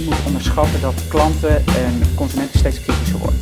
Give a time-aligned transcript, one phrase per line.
[0.00, 3.38] niet moet onderschatten dat klanten en consumenten steeds kritischer worden.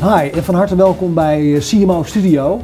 [0.00, 2.60] Hi en van harte welkom bij CMO Studio,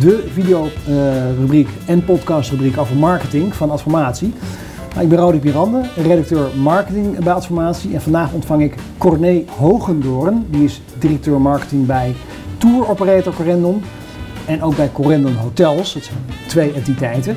[0.00, 4.32] de videorubriek en podcastrubriek over marketing van Adformatie.
[4.90, 10.46] Nou, ik ben Rodi Pirande, redacteur marketing bij Adformatie en vandaag ontvang ik Corné Hogendoorn,
[10.50, 12.14] die is directeur marketing bij
[12.58, 13.82] Tour Operator Corendon
[14.46, 17.36] en ook bij Corendon Hotels, dat zijn twee entiteiten.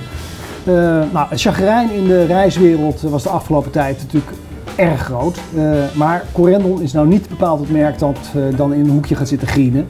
[0.67, 0.73] Uh,
[1.13, 4.31] nou, het chagrijn in de reiswereld was de afgelopen tijd natuurlijk
[4.75, 5.37] erg groot.
[5.55, 9.15] Uh, maar Corendon is nou niet bepaald het merk dat uh, dan in een hoekje
[9.15, 9.87] gaat zitten grienen.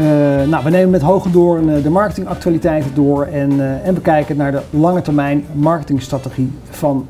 [0.00, 0.06] Uh,
[0.48, 5.02] nou, we nemen met hoge doorn de marketingactualiteiten door en, en bekijken naar de lange
[5.02, 7.06] termijn marketingstrategie van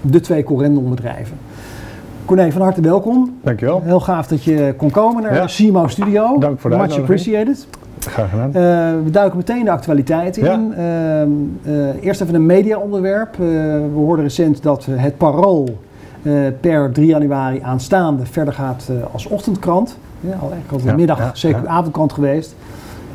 [0.00, 1.36] de twee Corendon bedrijven.
[2.24, 3.36] Corné, van harte welkom.
[3.42, 3.82] Dankjewel.
[3.84, 5.46] Heel gaaf dat je kon komen naar ja.
[5.46, 6.38] de CMO Studio.
[6.38, 7.66] Dank voor de Much appreciated.
[7.98, 8.52] Graag gedaan.
[9.04, 10.52] we duiken meteen de actualiteiten ja.
[10.52, 11.58] in.
[12.00, 13.36] eerst even een mediaonderwerp.
[13.36, 15.78] we hoorden recent dat het Parool
[16.60, 19.96] per 3 januari aanstaande verder gaat als ochtendkrant.
[20.26, 22.54] Ja, al al de middag, zeker avondkrant geweest.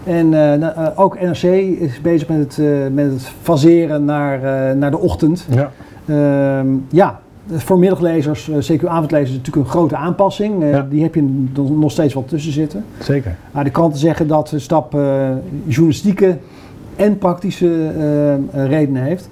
[0.03, 4.39] En uh, ook NRC is bezig met het, met het faseren naar,
[4.75, 5.45] naar de ochtend.
[5.49, 5.71] Ja,
[6.05, 7.19] ehm, ja
[7.51, 10.63] voor middaglezers, CQ avondlezers, is natuurlijk een grote aanpassing.
[10.89, 12.85] Die heb je nog steeds wel tussen zitten.
[12.99, 13.35] Zeker.
[13.63, 14.97] de kranten zeggen dat de stap
[15.66, 16.38] journalistieke
[16.95, 17.91] en praktische
[18.53, 19.29] redenen heeft.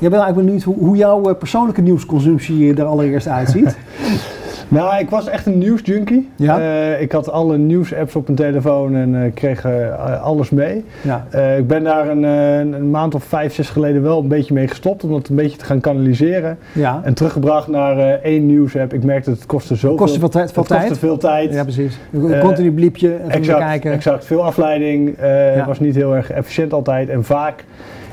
[0.00, 3.76] Jij bent eigenlijk benieuwd hoe, hoe jouw persoonlijke nieuwsconsumptie er allereerst uitziet.
[4.70, 6.28] nou, ik was echt een nieuwsjunkie.
[6.36, 6.58] Ja?
[6.58, 10.84] Uh, ik had alle nieuwsapps op mijn telefoon en uh, kreeg uh, alles mee.
[11.02, 11.26] Ja.
[11.56, 15.04] ik ben daar een, een, maand of vijf, zes geleden wel een beetje mee gestopt.
[15.04, 16.58] Om dat een beetje te gaan kanaliseren.
[16.72, 17.00] Ja.
[17.04, 18.92] En teruggebracht naar één nieuwsapp.
[18.92, 20.52] Ik merkte dat het kostte zoveel kostte veel tijd.
[20.52, 21.52] Veel het kostte veel tijd.
[21.52, 21.98] Ja, precies.
[22.40, 23.92] Continu bliepje, even exact, kijken.
[23.92, 25.14] Exact, veel afleiding.
[25.18, 27.08] Het was niet heel erg efficiënt altijd.
[27.08, 27.64] En vaak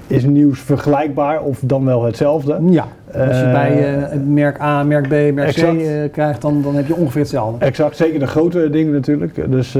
[0.07, 2.59] is nieuws vergelijkbaar of dan wel hetzelfde.
[2.69, 5.77] Ja, als je uh, bij uh, merk A, merk B, merk exact.
[5.77, 7.65] C uh, krijgt, dan, dan heb je ongeveer hetzelfde.
[7.65, 9.51] Exact, zeker de grote dingen natuurlijk.
[9.51, 9.73] Dus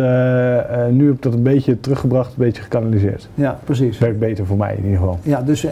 [0.91, 3.27] nu heb ik dat een beetje teruggebracht, een beetje gekanaliseerd.
[3.33, 3.97] Ja, precies.
[3.97, 5.19] Werkt beter voor mij in ieder geval.
[5.21, 5.65] Ja, dus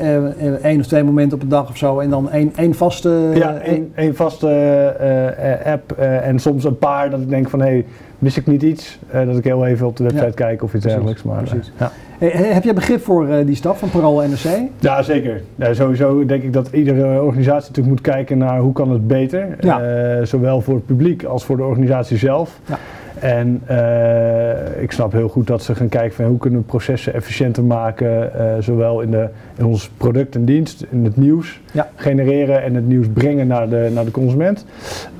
[0.61, 3.31] één of twee momenten op een dag of zo en dan één, één vaste...
[3.33, 4.47] Ja, één, één vaste
[5.65, 7.85] app en soms een paar dat ik denk van hé, hey,
[8.25, 8.99] mis ik niet iets?
[9.11, 10.31] dat ik heel even op de website ja.
[10.31, 11.23] kijk of iets dergelijks.
[11.23, 11.71] Maar, precies.
[11.79, 11.91] ja.
[12.27, 14.69] Heb jij begrip voor uh, die stap van Parool NRC?
[14.79, 15.41] Ja, zeker.
[15.55, 19.57] Ja, sowieso denk ik dat iedere organisatie natuurlijk moet kijken naar hoe kan het beter.
[20.23, 22.59] Zowel voor het publiek als voor de organisatie zelf.
[22.65, 22.77] Ja.
[23.25, 27.13] En uh, ik snap heel goed dat ze gaan kijken van hoe kunnen we processen
[27.13, 29.27] efficiënter maken, uh, zowel in, de,
[29.57, 31.89] in ons product en dienst, in het nieuws ja.
[31.95, 34.65] genereren en het nieuws brengen naar de, naar de consument.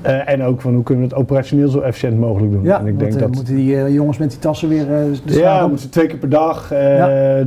[0.06, 2.62] Uh, en ook van hoe kunnen we het operationeel zo efficiënt mogelijk doen.
[2.62, 4.86] Ja, en ik denk dat moeten die jongens met die tassen weer
[5.24, 6.70] de Ja, moeten twee keer per dag.
[6.70, 7.06] Ja.
[7.06, 7.44] De,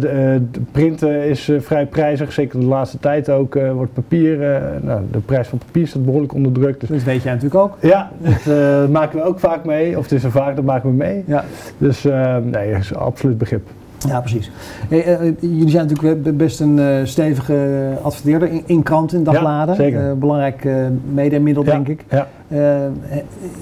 [0.52, 4.38] de, printen is vrij prijzig, zeker de laatste tijd ook wordt papier,
[4.82, 6.80] nou, de prijs van papier staat behoorlijk onder druk.
[6.80, 7.78] Dus dat weet jij natuurlijk ook.
[7.80, 10.96] Ja, dat maken we ook vaak mee, of het is een vaak, dat maken we
[10.96, 11.24] mee.
[11.28, 11.44] Ja.
[11.78, 13.68] Dus uh, nee, is absoluut begrip.
[14.08, 14.52] Ja, precies.
[14.90, 19.76] Hey, uh, jullie zijn natuurlijk best een uh, stevige adverteerder in, in kranten, in dagbladen.
[19.76, 20.18] Ja, zeker.
[20.18, 20.68] belangrijk
[21.14, 21.72] mediamiddel, ja.
[21.72, 22.06] denk ik.
[22.10, 22.28] Ja.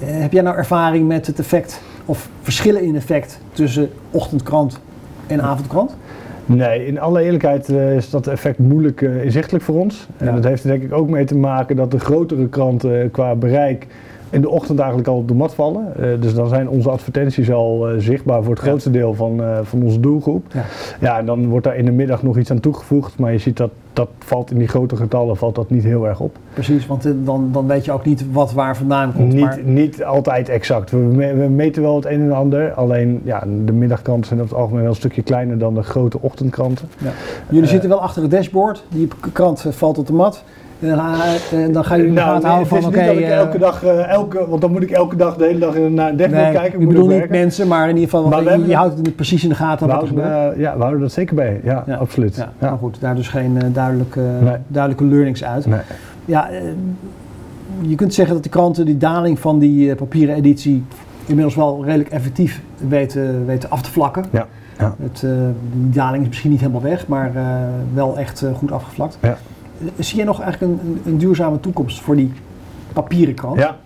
[0.04, 4.80] heb jij nou ervaring met het effect of verschillen in effect tussen ochtendkrant
[5.26, 5.96] en avondkrant?
[6.46, 10.08] Nee, in alle eerlijkheid is dat effect moeilijk inzichtelijk voor ons.
[10.16, 13.34] En dat heeft er denk ik ook mee te maken dat de grotere kranten qua
[13.34, 13.86] bereik
[14.30, 15.92] in de ochtend eigenlijk al op de mat vallen.
[16.00, 19.58] Uh, dus dan zijn onze advertenties al uh, zichtbaar voor het grootste deel van, uh,
[19.62, 20.44] van onze doelgroep.
[20.52, 20.64] Ja.
[21.00, 23.18] ja, en dan wordt daar in de middag nog iets aan toegevoegd.
[23.18, 26.20] Maar je ziet dat dat valt in die grote getallen valt dat niet heel erg
[26.20, 26.36] op.
[26.52, 29.32] Precies, want dan, dan weet je ook niet wat waar vandaan komt.
[29.32, 29.58] Niet, maar...
[29.64, 30.90] niet altijd exact.
[30.90, 32.72] We, me, we, meten wel het een en ander.
[32.72, 36.18] Alleen ja, de middagkranten zijn over het algemeen wel een stukje kleiner dan de grote
[36.20, 36.88] ochtendkranten.
[36.98, 37.10] Ja.
[37.50, 38.84] Jullie zitten wel achter het dashboard.
[38.88, 40.44] Die krant valt op de mat.
[40.80, 42.86] En dan ga je in de nou, houden van, oké...
[42.86, 46.16] Okay, elke dag, uh, elke, want dan moet ik elke dag de hele dag naar
[46.16, 46.80] de nee, kijken.
[46.80, 49.48] Ik bedoel niet mensen, maar in ieder geval, maar je, je houdt het precies in
[49.48, 50.56] de gaten wat er gebeurt.
[50.56, 51.96] Uh, ja, we houden dat zeker bij, ja, ja.
[51.96, 52.36] absoluut.
[52.36, 52.68] Ja, ja.
[52.68, 54.56] Maar goed, daar dus geen duidelijke, nee.
[54.66, 55.66] duidelijke learnings uit.
[55.66, 55.80] Nee.
[56.24, 56.48] Ja,
[57.80, 60.84] je kunt zeggen dat de kranten die daling van die papieren editie
[61.26, 64.24] inmiddels wel redelijk effectief weten, weten af te vlakken.
[64.30, 64.46] Ja.
[64.78, 64.94] Ja.
[65.02, 65.20] Het,
[65.72, 67.32] die daling is misschien niet helemaal weg, maar
[67.94, 69.18] wel echt goed afgevlakt.
[69.22, 69.38] Ja.
[69.98, 72.32] Zie je nog eigenlijk een, een, duurzame toekomst voor die
[72.92, 73.58] papieren krant?
[73.58, 73.76] Ja,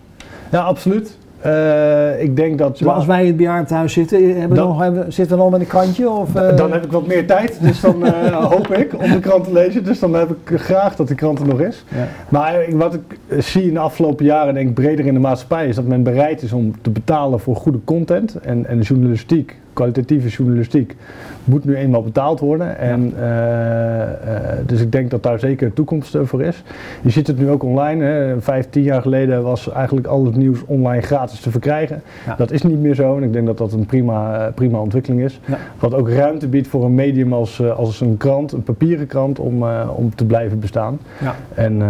[0.51, 1.17] ja absoluut.
[1.45, 2.81] Uh, ik denk dat...
[2.81, 5.59] Maar als wij in het bejaardentehuis zitten, hebben dan, nog, hebben, zitten we nog met
[5.59, 6.09] een krantje?
[6.09, 6.55] Of, uh...
[6.55, 9.53] Dan heb ik wat meer tijd, dus dan uh, hoop ik om de krant te
[9.53, 9.83] lezen.
[9.83, 11.83] Dus dan heb ik graag dat die krant er nog is.
[11.87, 12.07] Ja.
[12.29, 15.75] Maar wat ik zie in de afgelopen jaren, denk ik breder in de maatschappij, is
[15.75, 18.35] dat men bereid is om te betalen voor goede content.
[18.35, 20.95] En, en journalistiek kwalitatieve journalistiek
[21.43, 22.77] moet nu eenmaal betaald worden.
[22.77, 24.05] En, uh, uh,
[24.65, 26.63] dus ik denk dat daar zeker toekomst voor is.
[27.01, 28.03] Je ziet het nu ook online.
[28.03, 28.41] Hè.
[28.41, 32.01] Vijf, tien jaar geleden was eigenlijk al het nieuws online gratis te verkrijgen.
[32.37, 35.39] Dat is niet meer zo en ik denk dat dat een prima, prima ontwikkeling is.
[35.45, 35.57] Ja.
[35.79, 39.63] Wat ook ruimte biedt voor een medium als, als een krant, een papieren krant, om,
[39.95, 40.99] om te blijven bestaan.
[41.21, 41.35] Ja.
[41.53, 41.81] En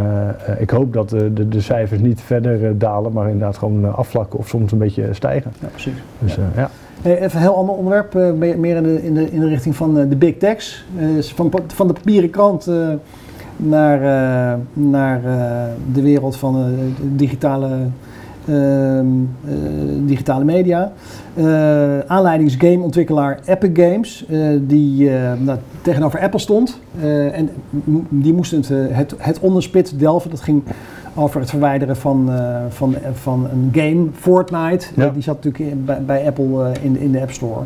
[0.59, 4.47] ik hoop dat de, de, de, cijfers niet verder dalen, maar inderdaad gewoon afvlakken of
[4.47, 5.51] soms een beetje stijgen.
[5.59, 6.03] Ja, precies.
[6.19, 6.69] Dus, ja.
[7.03, 9.97] Even een heel ander onderwerp, uh, meer in de, in, de, in de richting van
[9.97, 10.85] uh, de big techs.
[10.99, 12.69] Uh, van, van de papieren krant
[13.55, 13.99] naar,
[14.73, 15.21] naar
[15.93, 16.75] de wereld van
[17.15, 17.69] digitale,
[18.47, 19.05] ehm,
[20.05, 20.91] digitale media.
[22.07, 24.25] aanleiding is gameontwikkelaar Epic Games,
[24.61, 25.09] die
[25.39, 26.79] nou, tegenover Apple stond.
[27.31, 27.49] en
[28.09, 30.29] die moesten het, het, het onderspit delven.
[30.29, 30.63] Dat ging
[31.15, 34.87] over het verwijderen van, uh, van, van een game, Fortnite.
[35.13, 37.61] Die zat natuurlijk bij, bij, Apple uh, in, in de App Store.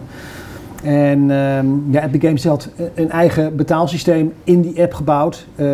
[0.83, 5.47] En um, ja, Epic Games had een eigen betaalsysteem in die app gebouwd.
[5.55, 5.67] Uh,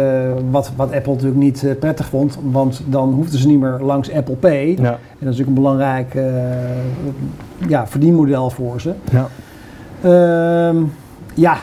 [0.51, 4.35] wat, wat Apple natuurlijk niet prettig vond, want dan hoefden ze niet meer langs Apple
[4.35, 4.67] Pay.
[4.67, 4.75] Ja.
[4.75, 6.13] En dat is natuurlijk een belangrijk
[7.67, 8.93] ja, verdienmodel voor ze.
[9.11, 9.27] Ja.
[10.05, 10.81] Uh,
[11.33, 11.57] ja,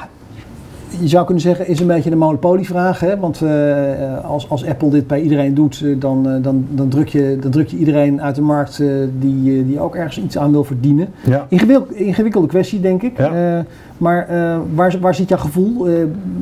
[1.01, 3.01] je zou kunnen zeggen, is een beetje een monopolievraag.
[3.01, 3.19] Hè?
[3.19, 7.09] Want uh, als, als Apple dit bij iedereen doet, uh, dan, uh, dan, dan, druk
[7.09, 8.83] je, dan druk je iedereen uit de markt
[9.19, 11.09] die, die ook ergens iets aan wil verdienen.
[11.25, 11.47] Ja.
[11.49, 13.19] Ingewikkelde, ingewikkelde kwestie, denk ik.
[13.19, 13.65] Ja.
[13.99, 14.29] maar
[14.75, 15.89] waar, waar zit jouw gevoel?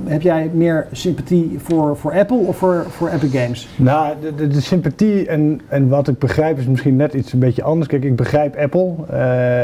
[0.05, 3.69] heb jij meer sympathie voor, voor Apple of voor, voor Epic Games?
[3.77, 7.39] Nou, de, de, de, sympathie en, en wat ik begrijp is misschien net iets een
[7.39, 7.89] beetje anders.
[7.89, 8.95] Kijk, ik begrijp Apple.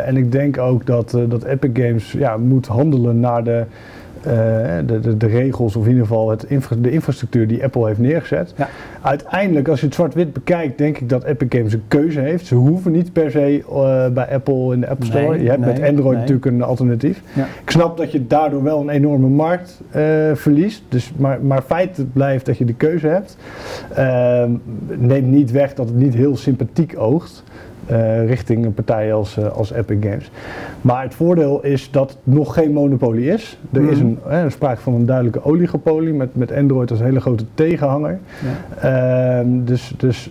[0.05, 3.67] en ik denk ook dat, dat Epic Games ja, moet handelen naar de eh,
[4.25, 6.47] de, de, de, regels, of in ieder geval het
[6.79, 8.55] de infrastructuur die Apple heeft neergezet.
[8.57, 8.69] Ja.
[9.01, 12.47] Uiteindelijk, als je het zwart-wit bekijkt, denk ik dat Epic Games een keuze heeft.
[12.47, 15.43] Ze hoeven niet per se uh, bij Apple in de App Store.
[15.43, 17.23] je hebt met Android natuurlijk een alternatief.
[17.33, 17.47] Ja.
[17.63, 20.03] Ik snap dat je daardoor wel een enorme markt uh,
[20.35, 20.83] verliest.
[20.89, 23.37] Dus, maar, maar feit blijft dat je de keuze hebt.
[23.99, 24.45] Uh,
[24.87, 27.45] neemt niet weg dat het niet heel sympathiek oogt.
[27.91, 30.31] Uh, richting een partij als, uh, als Epic Games.
[30.81, 33.59] Maar het voordeel is dat het nog geen monopolie is.
[33.73, 34.07] Er is mhm.
[34.07, 38.19] een, hè, sprake van een duidelijke oligopolie met, met Android als hele grote tegenhanger.
[38.81, 39.41] Ja.
[39.41, 40.31] Uh, dus, dus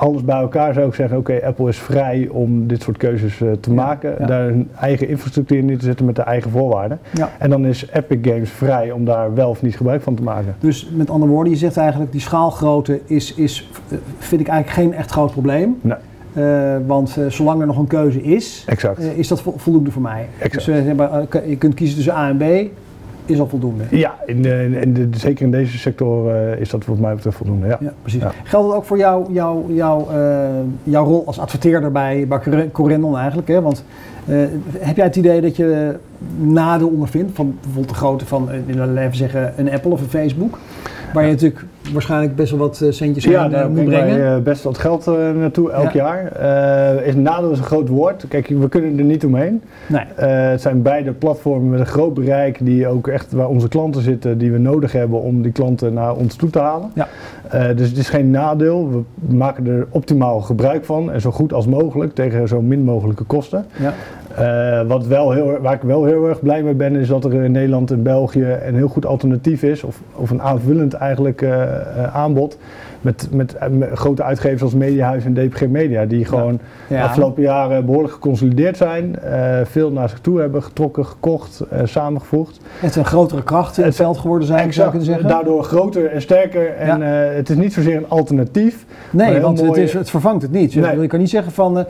[0.00, 3.52] alles bij elkaar zou ik zeggen, oké, Apple is vrij om dit soort keuzes uh,
[3.60, 4.26] te maken.
[4.26, 6.98] Daar een eigen infrastructuur neer te zetten met de eigen voorwaarden.
[7.10, 7.30] Ja.
[7.38, 10.54] En dan is Epic Games vrij om daar wel of niet gebruik van te maken.
[10.60, 13.70] Dus met andere woorden, je zegt eigenlijk die schaalgrootte is, is
[14.18, 15.78] vind ik eigenlijk geen echt groot probleem.
[15.80, 15.96] Nee.
[16.36, 18.66] Uh, want uh, zolang er nog een keuze is,
[18.98, 20.28] uh, is dat voldoende voor mij.
[20.38, 20.64] Exact.
[20.66, 20.74] Dus
[21.46, 22.70] je kunt kiezen tussen A en B,
[23.24, 23.84] is al voldoende.
[23.90, 27.66] Ja, in de, in de, zeker in deze sector is dat volgens mij betreft voldoende.
[27.66, 28.22] Ja, ja precies.
[28.22, 28.32] Ja.
[28.44, 30.06] Geldt het ook voor jou, jou, jou,
[30.82, 33.48] jouw rol als adverteerder bij, bij Corendon eigenlijk?
[33.48, 33.60] Hè?
[33.60, 33.84] Want
[34.78, 35.96] heb jij het idee dat je
[36.38, 40.58] nadeel ondervindt van bijvoorbeeld de grootte van, laten we zeggen, een Apple of een Facebook?
[41.12, 44.18] Waar je natuurlijk waarschijnlijk best wel wat eh, centjes ja, aan uh, moet brengen.
[44.18, 46.24] Ja, uh, best wat geld uh, naartoe elk jaar.
[47.04, 48.24] is nadeel is een groot woord.
[48.28, 49.62] Kijk, we kunnen er niet omheen.
[49.86, 50.04] Nee.
[50.14, 54.38] het zijn beide platformen met een groot bereik die ook echt waar onze klanten zitten,
[54.38, 56.90] die we nodig hebben om die klanten naar ons toe te halen.
[56.94, 57.08] Ja.
[57.50, 58.90] Dus het is geen nadeel.
[58.90, 63.24] We maken er optimaal gebruik van en zo goed als mogelijk tegen zo min mogelijke
[63.24, 63.66] kosten.
[63.78, 63.94] Ja.
[64.38, 67.32] Uh, wat wel heel, waar ik wel heel erg blij mee ben, is dat er
[67.32, 72.16] in Nederland en België een heel goed alternatief is, of, of een aanvullend eigenlijk uh,
[72.16, 72.58] aanbod
[73.00, 73.56] met, met,
[73.94, 79.16] grote uitgevers als Mediahuis en DPG Media, die gewoon de afgelopen jaren behoorlijk geconsolideerd zijn,
[79.24, 82.60] uh, veel naar zich toe hebben getrokken, gekocht, uh, samengevoegd.
[82.78, 85.28] Het een grotere kracht in het, veld geworden zijn, exact, zou ik kunnen zeggen.
[85.28, 87.00] Daardoor groter en sterker en
[87.36, 88.84] het is niet zozeer een alternatief.
[89.10, 90.74] Nee, want het, is, het vervangt het niet.
[90.74, 91.00] Nee.
[91.00, 91.86] Je kan niet zeggen van,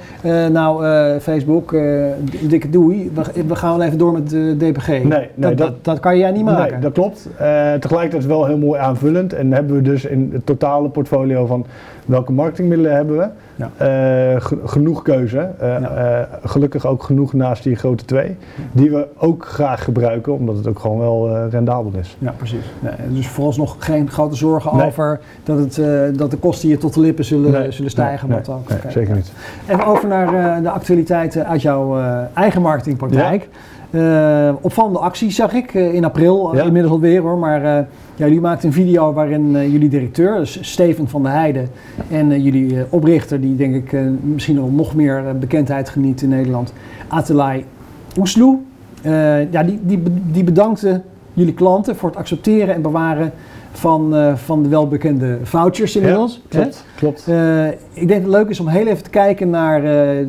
[0.52, 0.84] nou
[1.20, 1.76] Facebook,
[2.40, 4.88] dikke doei, we, we, gaan wel even door met de DPG.
[4.88, 6.72] Nee, nee dat, dat, dat, kan jij niet maken.
[6.72, 7.28] Nee, dat klopt.
[7.80, 11.66] tegelijkertijd wel heel mooi aanvullend en hebben we dus in het totale portfolio van
[12.06, 13.28] welke marketingmiddelen hebben we.
[13.78, 14.32] Ja.
[14.34, 15.50] Uh, genoeg keuze.
[15.62, 18.36] Uh, uh, gelukkig ook genoeg naast die grote twee.
[18.72, 22.16] Die we ook graag gebruiken, omdat het ook gewoon wel rendabel is.
[22.18, 22.64] Ja, precies.
[22.80, 27.00] Nee, dus vooralsnog geen grote zorgen over dat, het, dat de kosten hier tot de
[27.00, 28.28] lippen zullen, zullen stijgen.
[28.28, 28.40] Nee,
[28.88, 29.32] zeker niet.
[29.68, 31.98] Even over naar de actualiteiten uit jouw
[32.34, 33.48] eigen marketingpraktijk.
[34.60, 37.38] Opvallende actie zag ik in april, inmiddels alweer hoor.
[37.38, 37.62] Maar
[38.14, 41.68] ja, jullie maakten een video waarin jullie directeur, dus Steven van der Heijden,
[42.10, 46.72] en jullie oprichter, die denk ik misschien wel nog meer bekendheid geniet in Nederland,
[47.08, 47.64] Atelai
[48.18, 48.58] Oesloe.
[49.50, 50.02] ja, die, die,
[50.32, 51.02] die bedankte
[51.32, 53.32] jullie klanten voor het accepteren en bewaren
[53.72, 56.42] van, uh, van de welbekende vouchers inmiddels.
[56.48, 56.84] Ja, klopt.
[56.96, 57.26] klopt.
[57.28, 59.84] Uh, ik denk dat het leuk is om heel even te kijken naar.
[59.84, 60.26] Uh,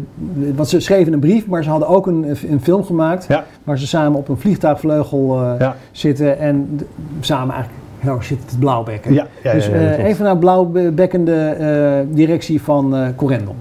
[0.56, 3.26] wat ze schreven een brief, maar ze hadden ook een, een film gemaakt.
[3.28, 3.46] Ja.
[3.64, 5.76] Waar ze samen op een vliegtuigvleugel ja.
[5.92, 6.80] zitten en
[7.20, 9.14] samen eigenlijk erg zitten te blauwbekken.
[9.14, 9.68] Ja, ja, dus
[9.98, 13.56] even naar blauwbekkende directie van Corendon.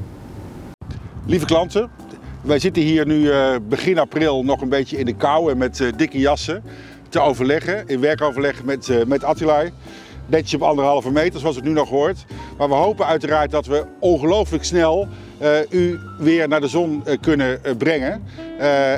[1.27, 1.89] Lieve klanten,
[2.43, 3.31] wij zitten hier nu
[3.69, 6.63] begin april nog een beetje in de kou en met dikke jassen
[7.11, 9.71] te overleggen, in werkoverleg met, uh, met Attilai.
[10.27, 12.25] Netjes op anderhalve meter, zoals het nu nog hoort.
[12.59, 15.09] Maar we hopen uiteraard dat we ongelooflijk snel uh,
[15.71, 18.23] u weer naar de zon uh, kunnen brengen.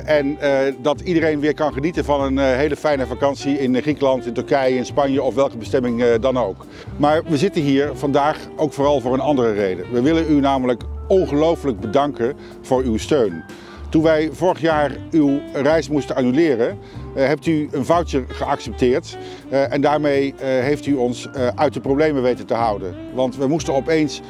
[0.04, 0.38] en
[0.82, 4.87] dat iedereen weer kan genieten van een hele fijne vakantie in Griekenland, in Turkije, in
[4.87, 6.66] Spanje of welke bestemming dan ook.
[6.96, 9.92] Maar we zitten hier vandaag ook vooral voor een andere reden.
[9.92, 13.44] We willen u namelijk ongelooflijk bedanken voor uw steun.
[13.92, 16.78] Toen wij vorig jaar uw reis moesten annuleren,
[17.16, 19.16] uh, hebt u een voucher geaccepteerd.
[19.50, 22.94] Uh, en daarmee uh, heeft u ons uit de problemen weten te houden.
[23.14, 24.20] Want we moesten opeens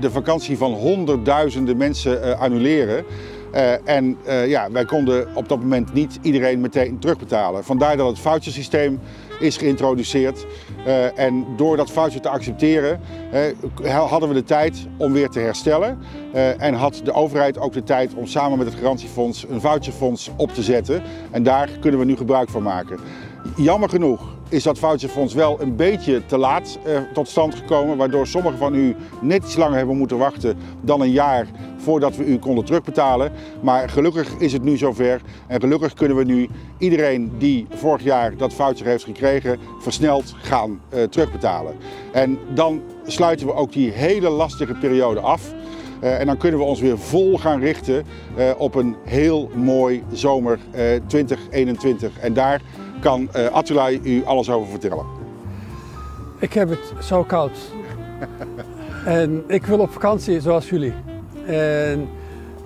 [0.00, 3.04] de vakantie van honderdduizenden mensen annuleren.
[3.84, 7.64] en ja, wij konden op dat moment niet iedereen meteen terugbetalen.
[7.64, 9.00] Vandaar dat het vouchersysteem
[9.42, 10.46] is geïntroduceerd.
[10.86, 13.00] Uh, en door dat foutje te accepteren
[13.82, 15.98] uh, hadden we de tijd om weer te herstellen.
[16.34, 20.30] Uh, en had de overheid ook de tijd om samen met het garantiefonds een voucherfonds
[20.36, 21.02] op te zetten.
[21.30, 22.98] En daar kunnen we nu gebruik van maken.
[23.56, 27.96] Jammer genoeg is dat voucherfonds wel een beetje te laat eh, tot stand gekomen.
[27.96, 31.46] Waardoor sommigen van u net iets langer hebben moeten wachten dan een jaar
[31.76, 33.32] voordat we u konden terugbetalen.
[33.60, 38.36] Maar gelukkig is het nu zover en gelukkig kunnen we nu iedereen die vorig jaar
[38.36, 41.74] dat voucher heeft gekregen versneld gaan uh, terugbetalen.
[42.12, 45.52] En dan sluiten we ook die hele lastige periode af.
[46.02, 48.04] Uh, en dan kunnen we ons weer vol gaan richten
[48.56, 50.58] op een heel mooi zomer
[51.06, 52.18] 2021.
[52.18, 52.60] En daar
[53.02, 55.04] kan uh, Atulai u alles over vertellen.
[56.38, 57.58] Ik heb het zo koud.
[59.04, 60.94] en ik wil op vakantie zoals jullie.
[61.46, 62.08] En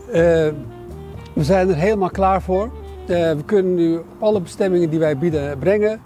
[0.09, 0.13] uh,
[1.33, 2.65] we zijn er helemaal klaar voor.
[2.65, 6.01] Uh, we kunnen nu alle bestemmingen die wij bieden brengen.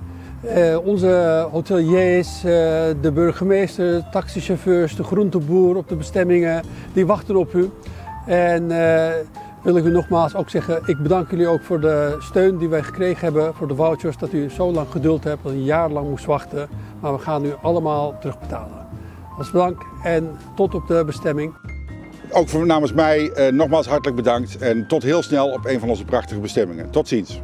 [0.84, 2.40] Onze hoteliers,
[3.00, 7.70] de burgemeester, taxichauffeurs, de groenteboer op de bestemmingen, die wachten op u.
[8.26, 8.70] En
[9.62, 12.82] wil ik u nogmaals ook zeggen, ik bedank jullie ook voor de steun die wij
[12.82, 14.16] gekregen hebben voor de vouchers.
[14.16, 16.68] Dat u zo lang geduld hebt, dat u een jaar lang moest wachten.
[17.00, 18.86] Maar we gaan u allemaal terugbetalen.
[19.38, 21.54] Als bedankt en tot op de bestemming.
[22.30, 26.04] Ook namens mij eh, nogmaals hartelijk bedankt en tot heel snel op een van onze
[26.04, 26.90] prachtige bestemmingen.
[26.90, 27.40] Tot ziens.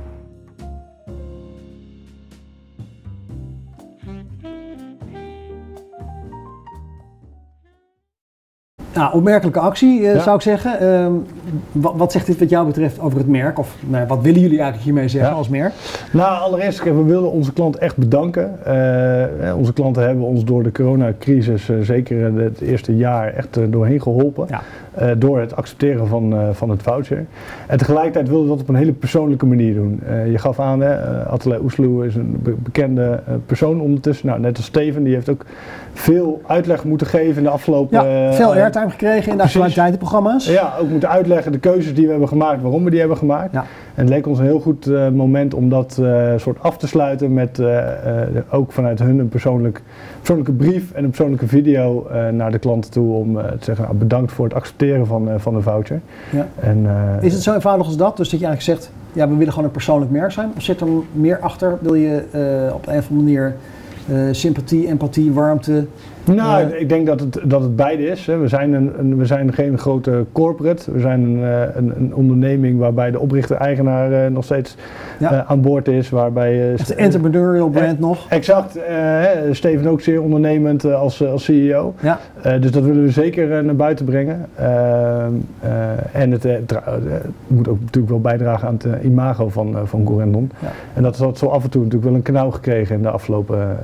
[8.96, 10.82] Nou, opmerkelijke actie uh, zou ik zeggen.
[10.82, 11.06] Uh,
[11.72, 13.58] wat, wat, zegt dit wat jou betreft over het merk?
[13.58, 15.72] Of nou, wat willen jullie eigenlijk hiermee zeggen als merk?
[16.12, 18.58] Nou, allereerst, we willen onze klant echt bedanken.
[18.66, 24.02] Uh, onze klanten hebben ons door de coronacrisis, uh, zeker het eerste jaar, echt doorheen
[24.02, 24.46] geholpen.
[25.18, 27.26] Door het accepteren van, van het voucher.
[27.66, 30.02] En tegelijkertijd willen we dat op een hele persoonlijke manier doen.
[30.30, 34.26] je gaf aan, hè, Atelier Oesloe is een bekende persoon ondertussen.
[34.26, 35.44] Nou, net als Steven, die heeft ook
[35.92, 38.04] veel uitleg moeten geven in de afgelopen...
[38.04, 40.46] Ja, veel airtime gekregen in de actualiteitenprogramma's.
[40.46, 43.52] Ja, ook moeten uitleggen de keuzes die we hebben gemaakt, waarom we die hebben gemaakt.
[43.52, 43.64] Ja.
[43.94, 46.86] En het leek ons een heel goed uh, moment om dat uh, soort af te
[46.86, 47.78] sluiten met uh,
[48.50, 49.82] ook vanuit hun een persoonlijk,
[50.18, 54.32] persoonlijke brief en een persoonlijke video naar de klanten toe om te zeggen nou, bedankt
[54.32, 56.00] voor het accepteren van, van de voucher.
[56.30, 56.46] Ja.
[56.60, 56.86] En,
[57.20, 58.16] Is het zo eenvoudig als dat?
[58.16, 60.50] Dus dat je eigenlijk zegt, ja, we willen gewoon een persoonlijk merk zijn?
[60.56, 61.78] Of zit er meer achter?
[61.80, 62.22] Wil je
[62.74, 63.54] op een of andere manier
[64.34, 65.86] sympathie, empathie, warmte
[66.34, 68.26] nou, ik denk dat het, dat het beide is.
[68.26, 68.38] Hè.
[68.38, 70.92] We, zijn een, we zijn geen grote corporate.
[70.92, 74.76] We zijn een, eh, een, een onderneming waarbij de oprichter-eigenaar uh, nog steeds
[75.18, 75.32] ja.
[75.32, 76.10] uh, aan boord is.
[76.10, 78.26] Waarbij, het entrepreneurial brand nog.
[78.28, 78.78] Exact.
[79.50, 81.94] Steven ook zeer ondernemend als, als CEO.
[82.00, 82.18] Ja.
[82.58, 84.46] dus dat willen we zeker naar buiten brengen.
[84.54, 85.32] Ehm,
[86.12, 86.44] en het
[87.46, 90.50] moet ook natuurlijk wel bijdragen aan het imago van, van Gorendon.
[90.58, 90.68] Ja.
[90.94, 93.78] En dat is zo af en toe natuurlijk wel een kanaal gekregen in de afgelopen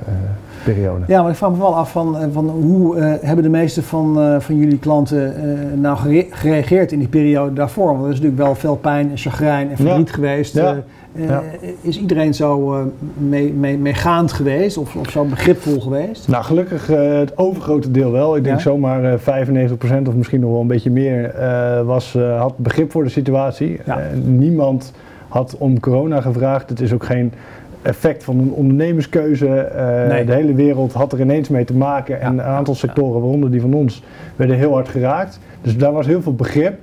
[0.63, 1.03] periode.
[1.07, 4.19] Ja, maar ik vraag me wel af van van hoe uh, hebben de meeste van,
[4.19, 5.97] uh, van jullie klanten uh, nou
[6.29, 7.87] gereageerd in die periode daarvoor?
[7.87, 10.13] Want er is natuurlijk wel veel pijn en chagrijn en verdriet ja.
[10.13, 10.53] geweest.
[10.53, 10.83] Ja.
[11.15, 11.43] Ja.
[11.81, 12.77] Is iedereen zo
[13.13, 16.27] mee, mee, meegaand geweest of, of zo begripvol geweest?
[16.27, 18.35] Nou, gelukkig het overgrote deel wel.
[18.35, 19.23] Ik denk zomaar 95%
[20.07, 21.33] of misschien nog wel een beetje meer
[21.85, 23.79] was, had begrip voor de situatie.
[24.23, 24.93] niemand
[25.27, 26.69] had om corona gevraagd.
[26.69, 27.33] Het is ook geen
[27.83, 29.47] effect van een ondernemerskeuze.
[29.47, 30.25] Eh, Nee.
[30.25, 32.21] De hele wereld had er ineens mee te maken.
[32.21, 32.43] En Ja.
[32.43, 34.03] een aantal sectoren, waaronder die van ons,
[34.35, 35.39] werden heel hard geraakt.
[35.61, 36.73] Dus daar was heel veel begrip.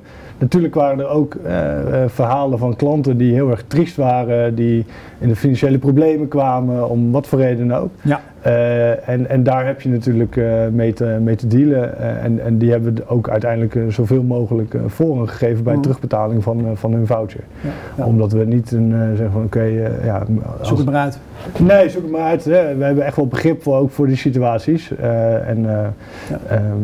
[0.40, 4.85] Natuurlijk waren er ook eh, eh, verhalen van klanten die heel erg triest waren, die
[5.18, 7.90] in de financiële problemen kwamen, om wat voor reden ook.
[8.02, 8.20] Ja.
[8.40, 10.40] Eh, en, en daar heb je natuurlijk
[10.73, 11.99] mee, te, mee te dealen.
[12.20, 15.82] En, en die hebben ook uiteindelijk zoveel mogelijk voorrang gegeven bij Mhm.
[15.82, 17.40] terugbetaling van, van hun voucher.
[17.61, 18.04] Ja, ja.
[18.06, 19.62] Omdat we niet een, zeggen van oké,
[20.04, 20.23] ja,
[20.59, 21.18] als- Zoek het maar uit.
[21.59, 22.44] Nee, zoek het maar uit.
[22.44, 22.76] Hè.
[22.76, 24.90] We hebben echt wel begrip voor, ook voor die situaties.
[25.47, 25.92] En Ja.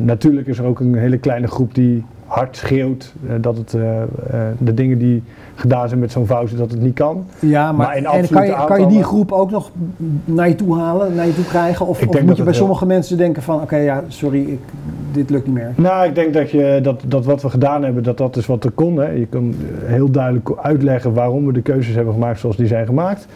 [0.04, 4.02] natuurlijk is er ook een hele kleine groep die hard schreeuwt eh, dat het eh,
[4.02, 4.08] eh,
[4.58, 5.22] de dingen die
[5.54, 7.26] gedaan zijn met zo'n voucher, dat het niet kan.
[7.38, 9.70] Ja, maar, Maar in en kan, je, kan je die groep ook nog
[10.24, 11.86] naar je toe halen, naar je toe krijgen?
[11.86, 14.60] Of, moet je bij heel- sommige mensen denken van, oké, ja, sorry, ik,
[15.12, 15.72] dit lukt niet meer.
[15.76, 18.64] Nou, ik denk dat, je, dat, dat wat we gedaan hebben, dat dat is wat
[18.64, 18.96] er kon.
[18.96, 19.10] Hè.
[19.10, 19.54] Je kan
[19.84, 23.26] heel duidelijk uitleggen waarom we de keuzes hebben gemaakt zoals die zijn gemaakt.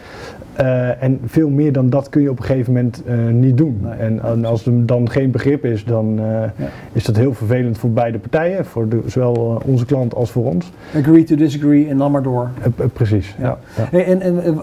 [0.52, 3.78] Eh, en veel meer dan dat kun je op een gegeven moment eh, niet doen.
[3.83, 3.92] Nee.
[3.92, 6.66] En, en als er dan geen begrip is, dan eh, Ja.
[6.92, 8.64] is dat heel vervelend voor beide partijen.
[8.64, 10.73] Voor de, zowel onze klant als voor ons.
[10.97, 12.49] Agree to disagree en dan maar door.
[12.92, 13.35] Precies.
[13.38, 13.59] Ja.
[13.73, 14.62] Hey, en en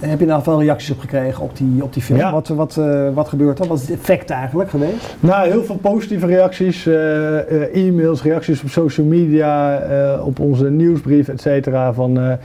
[0.00, 2.18] heb je nou veel reacties op gekregen op die, op die film?
[2.18, 2.32] Ja.
[2.32, 2.80] Wat, wat,
[3.14, 3.66] wat gebeurt er?
[3.66, 5.16] Wat is het effect eigenlijk geweest?
[5.20, 6.86] Nou, heel veel positieve reacties,
[7.72, 9.80] e-mails, reacties op social media,
[10.24, 11.92] op onze nieuwsbrief, et cetera.
[11.92, 12.38] Van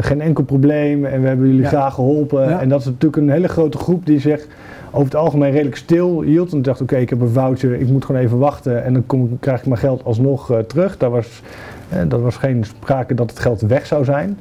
[0.00, 2.27] geen enkel probleem en we hebben jullie graag geholpen.
[2.30, 2.60] Ja.
[2.60, 4.46] En dat is natuurlijk een hele grote groep die zich
[4.90, 6.52] over het algemeen redelijk stil hield.
[6.52, 9.38] En dacht, oké, ik heb een voucher, ik moet gewoon even wachten en dan kom,
[9.40, 10.96] krijg ik mijn geld alsnog eh, terug.
[10.96, 11.42] Daar was,
[11.88, 14.38] eh, dat was geen sprake dat het geld weg zou zijn.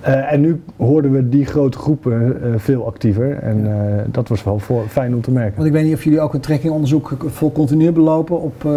[0.00, 3.38] Eh, en nu hoorden we die grote groepen eh, veel actiever.
[3.38, 3.66] En
[4.10, 5.54] dat was wel voor, fijn om te merken.
[5.56, 8.70] Want ik weet niet of jullie ook een trekkingonderzoek vol continu belopen op, eh,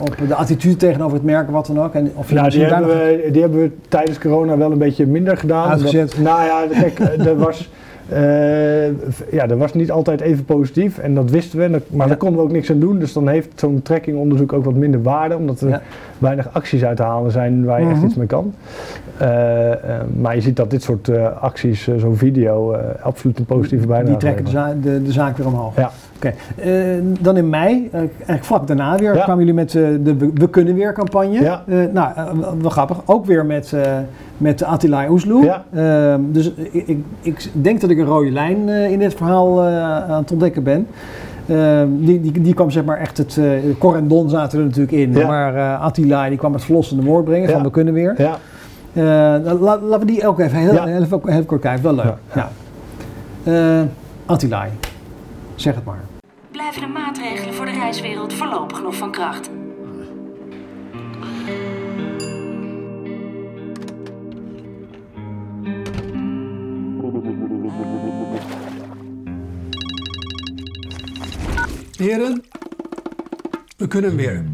[0.00, 1.94] op de attitude tegenover het merk, wat dan ook.
[1.94, 5.06] En of Nou, die hebben, nog- we, die hebben we tijdens corona wel een beetje
[5.06, 5.68] minder gedaan.
[5.70, 6.10] Uitgezet.
[6.10, 7.70] Dat- nou ja, kijk, er was,
[9.30, 11.70] ja, er was niet altijd even positief en dat wisten we.
[11.70, 12.06] Dat- maar Ja.
[12.06, 12.98] daar konden we ook niks aan doen.
[12.98, 15.36] Dus dan heeft zo'n trekkingonderzoek ook wat minder waarde.
[15.36, 15.82] Omdat er Ja.
[16.18, 18.04] weinig acties uit te halen zijn waar je echt Mhm.
[18.06, 18.54] iets mee kan.
[19.18, 19.78] Eh, eh,
[20.20, 23.86] maar je ziet dat dit soort eh, acties, eh, zo'n video, eh, absoluut een positieve
[23.86, 25.76] bijdrage Die trekken de, za- de, de zaak weer omhoog.
[25.76, 25.90] Ja.
[26.18, 26.32] Oké.
[26.56, 26.72] Eh,
[27.20, 29.22] dan in mei, eh, eigenlijk vlak daarna weer, Ja.
[29.22, 31.40] kwamen jullie met eh, de We, Kunnen Weer campagne.
[31.40, 31.62] Ja.
[31.92, 32.12] Nou,
[32.60, 33.00] wel grappig.
[33.04, 33.72] Ook weer met,
[34.36, 35.44] met Attila Oesloe.
[35.44, 35.64] Ja.
[35.74, 40.20] Ehm, dus ik, ik, ik denk dat ik een rode lijn in dit verhaal aan
[40.20, 40.86] het ontdekken ben.
[41.46, 43.36] Ehm, die, die, die kwam zeg maar echt het...
[43.38, 45.12] eh Cor en Don zaten er natuurlijk in.
[45.12, 45.26] Ja.
[45.26, 48.14] Maar Attila die kwam het verlossende woord brengen van We Kunnen Weer.
[48.18, 48.38] Ja.
[49.60, 51.82] La- laten we die ook even heel, heel, even, heel kort kijken.
[51.82, 52.14] Wel leuk.
[52.34, 52.48] Ja.
[54.26, 54.66] Attila,
[55.54, 56.00] zeg het maar.
[56.58, 59.50] Blijven de maatregelen voor de reiswereld voorlopig nog van kracht.
[71.96, 72.44] Heren,
[73.76, 74.44] we kunnen weer.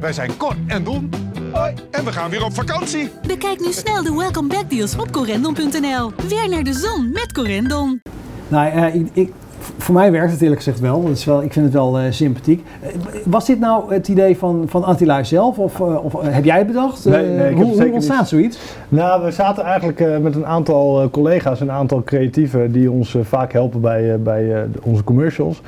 [0.00, 1.10] Wij zijn Cor en Don.
[1.52, 1.74] Hoi.
[1.90, 3.10] En we gaan weer op vakantie.
[3.26, 6.12] Bekijk nu snel de Welcome Back deals op corendon.nl.
[6.28, 8.02] Weer naar de zon met Corendon.
[8.48, 9.32] Nou, eh, ik, ik,
[9.78, 11.02] voor mij werkt het eerlijk gezegd wel.
[11.02, 12.64] Dat is wel ik vind het wel eh, sympathiek.
[12.80, 12.90] Eh,
[13.24, 15.58] was dit nou het idee van, van Attila zelf?
[15.58, 17.04] Of, of heb jij het bedacht?
[17.04, 18.28] Nee, nee, ik hoe, ontstaat niet.
[18.28, 18.58] zoiets?
[18.88, 23.80] Nou, we zaten eigenlijk met een aantal collega's, een aantal creatieven die ons vaak helpen
[23.80, 25.62] bij, bij onze commercials.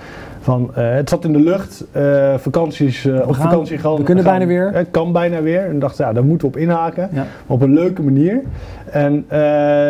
[0.47, 3.97] Van, eh, het zat in de lucht, eh, vakanties, eh, op gaan- vakantie gaan.
[3.97, 4.71] we kunnen gaan- bijna weer.
[4.73, 5.61] Het kan bijna weer.
[5.65, 7.09] En dachten, ja, daar moeten we op inhaken.
[7.13, 7.25] Ja.
[7.47, 8.41] Op een leuke manier.
[8.91, 9.25] En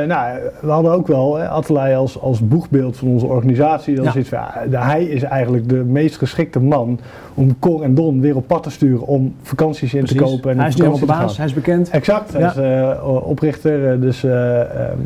[0.08, 1.48] nou, we hadden ook wel hè,
[1.94, 4.02] als, als boegbeeld van onze organisatie.
[4.02, 4.14] Ja.
[4.16, 6.98] iets van, ja, de- hij is eigenlijk de meest geschikte man
[7.34, 10.50] om Cor en Don weer op pad te sturen om vakanties in te kopen.
[10.50, 11.90] En hij is nu op de baas, hij is bekend.
[11.90, 14.00] Exact, hij is oprichter.
[14.00, 14.96] Dus, eh, ehm,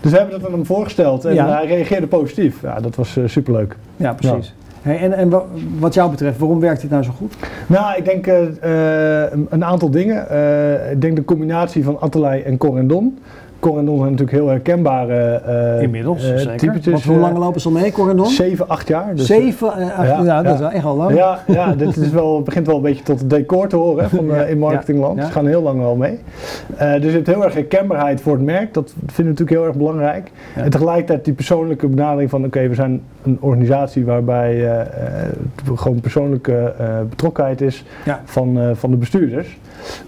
[0.00, 2.62] dus we hebben dat aan hem voorgesteld en hij reageerde positief.
[2.62, 3.76] Ja, dat was superleuk.
[3.96, 4.54] Ja, precies.
[4.82, 5.44] En en wa-
[5.78, 7.34] wat jou betreft, waarom werkt dit nou zo goed?
[7.66, 8.42] Nou, ik denk eh,
[9.24, 10.28] eh, een- aantal dingen.
[10.30, 12.78] Eh, ik denk de combinatie van Attelij en Cor
[13.62, 13.70] en Don.
[13.70, 15.40] Cor en Don zijn natuurlijk heel herkenbare
[15.76, 16.56] eh Inmiddels, eh, zeker.
[16.56, 16.92] typetjes.
[16.92, 18.26] Want hoe eh, lang lopen ze al mee, Cor en Don?
[18.26, 19.14] 7, 8 jaar.
[19.14, 21.14] Dus, Zeven, acht- ja, ja, dat is wel echt al lang.
[21.14, 24.08] Ja, ja dit is wel, begint wel een beetje tot het decor te horen hè,
[24.10, 25.16] van, eh, in marketingland.
[25.16, 25.26] Ja, ja.
[25.26, 26.18] Ze gaan heel lang wel mee.
[26.76, 28.74] Eh, dus je hebt heel erg herkenbaarheid voor het merk.
[28.74, 30.30] Dat vinden we natuurlijk heel erg belangrijk.
[30.56, 30.62] Ja.
[30.62, 32.44] En tegelijkertijd die persoonlijke benadering van...
[32.44, 38.20] oké, we zijn een organisatie waarbij het gewoon persoonlijke eh, betrokkenheid is Ja.
[38.24, 39.58] van, eh, van de bestuurders.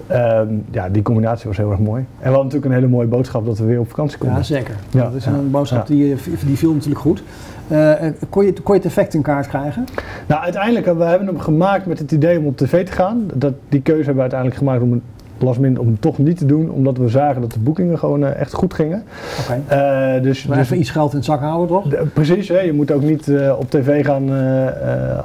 [0.06, 2.00] Ehm, ja, die combinatie was heel erg mooi.
[2.00, 4.38] En we hadden natuurlijk een hele mooie boodschap dat we weer op vakantie konden.
[4.38, 4.74] Ja, zeker.
[4.90, 7.22] Ja, dat is een boodschap die, eh, die viel natuurlijk goed.
[7.68, 7.92] Eh,
[8.28, 9.84] kon, je, kon je het effect in kaart krijgen?
[10.26, 13.30] Nou, uiteindelijk hebben we hebben hem gemaakt met het idee om op tv te gaan.
[13.34, 15.02] Dat, die keuze hebben we uiteindelijk gemaakt om een
[15.42, 18.24] last minute om het toch niet te doen, omdat we zagen dat de boekingen gewoon
[18.24, 19.02] eh, echt goed gingen.
[19.40, 19.60] Oké.
[19.74, 21.84] Eh, dus, Maar dus even iets geld in het zak houden, toch?
[21.88, 24.30] de- precies, hè, je moet ook niet eh, op tv gaan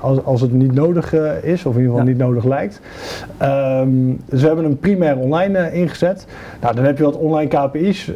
[0.02, 2.04] als, als het niet nodig is, of in ieder geval Ja.
[2.04, 2.82] niet nodig lijkt.
[3.38, 3.88] Ehm,
[4.26, 6.28] dus we hebben een primair online ingezet.
[6.62, 8.12] Nou, dan heb je wat online KPI's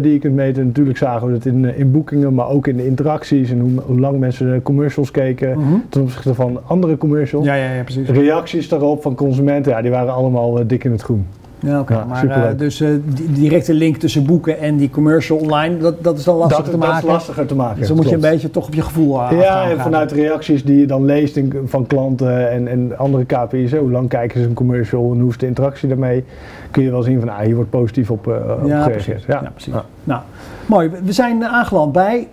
[0.00, 0.66] die je kunt meten.
[0.66, 4.00] Natuurlijk zagen we dat in, in boekingen, maar ook in de interacties en hoe, hoe
[4.00, 5.74] lang mensen commercials keken Mhm.
[5.88, 7.44] ten opzichte van andere commercials.
[7.44, 8.08] Ja, ja, ja, precies.
[8.08, 11.26] Reacties daarop van consumenten, ja, die waren allemaal dik in het groen.
[11.66, 11.92] Ja, oké.
[11.94, 16.02] Ja, maar eh, dus eh, die directe link tussen boeken en die commercial online, dat,
[16.04, 16.96] dat is dan lastig dat, te dat maken.
[17.08, 17.78] is lastiger te maken.
[17.78, 20.14] Dus dan moet je een beetje toch op je gevoel uh, Ja, en vanuit de
[20.14, 24.40] reacties die je dan leest in- van klanten en, en andere KPI's, hoe lang kijken
[24.40, 26.24] ze een commercial en hoe is de interactie daarmee,
[26.70, 28.92] kun je wel zien van ah, hier wordt positief op, eh, op Ja, gereageerd.
[29.06, 29.24] precies.
[29.26, 29.40] Ja.
[29.42, 29.72] Ja, precies.
[29.72, 29.84] Ja.
[30.04, 30.20] Nou,
[30.66, 30.90] mooi.
[31.04, 32.28] We- zijn eh, aangeland bij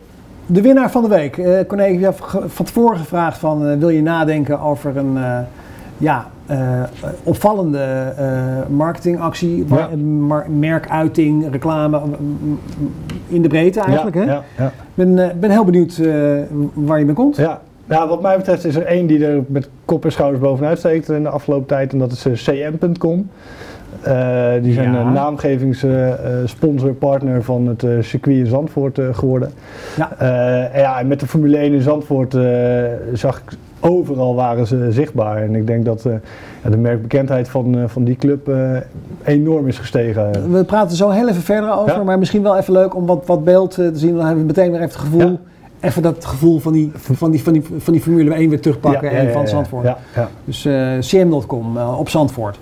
[0.45, 1.37] de winnaar van de week.
[1.37, 5.37] Eh Corné, heb ge- van tevoren gevraagd van, eh, wil je nadenken over een eh,
[5.99, 6.83] ja, eh,
[7.23, 8.25] opvallende eh,
[8.69, 9.89] marketingactie, Ja.
[9.97, 12.59] mar- merkuiting, reclame, mm, mm,
[13.27, 14.15] in de breedte eigenlijk.
[14.15, 14.31] Ja, hè?
[14.31, 14.65] ja, ja.
[14.65, 16.01] Ik ben, eh, ben heel benieuwd
[16.73, 17.35] waar je mee komt.
[17.35, 17.61] Ja.
[17.85, 21.09] Nou, wat mij betreft is er één die er met kop en schouders bovenuit steekt
[21.09, 23.29] in de afgelopen tijd en dat is cm.com.
[24.61, 24.99] Die zijn Ja.
[24.99, 29.51] een naamgevingssponsor, partner van het circuit in Zandvoort geworden.
[29.97, 30.11] Ja.
[30.73, 32.37] En ja, en met de Formule 1 in Zandvoort
[33.13, 35.41] zag ik overal waren ze zichtbaar.
[35.43, 36.13] En ik denk dat eh,
[36.71, 38.75] de merkbekendheid van, eh, van die club eh,
[39.23, 40.51] enorm is gestegen.
[40.51, 42.03] We praten zo heel even verder over, Ja.
[42.03, 44.15] maar misschien wel even leuk om wat, wat beeld te zien.
[44.15, 45.37] Dan hebben we meteen weer even het gevoel, Ja.
[45.79, 49.11] even dat gevoel van die, van die, van die, van die Formule 1 weer terugpakken
[49.11, 49.85] Ja, en van Zandvoort.
[49.85, 50.29] Ja, ja.
[50.43, 50.67] Dus
[50.99, 52.59] cm.com op Zandvoort.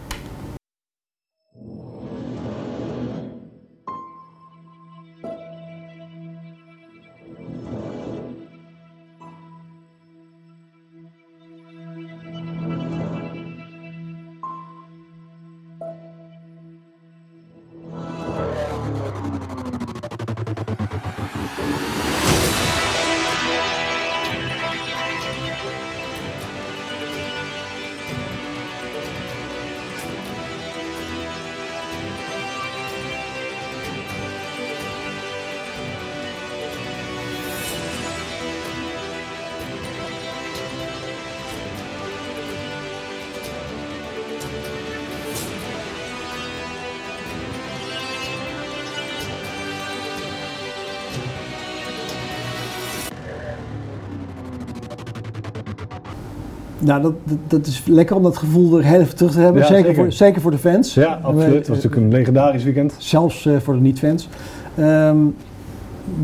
[56.87, 59.61] Nou, dat, dat, dat is lekker om dat gevoel er heel even terug te hebben.
[59.61, 60.03] Ja, zeker, zeker.
[60.03, 60.93] Voor, zeker voor de fans.
[60.93, 61.53] Ja, absoluut.
[61.53, 62.95] Het was natuurlijk een legendarisch weekend.
[62.97, 64.29] Zelfs eh, voor de niet-fans.
[64.75, 65.17] Ehm,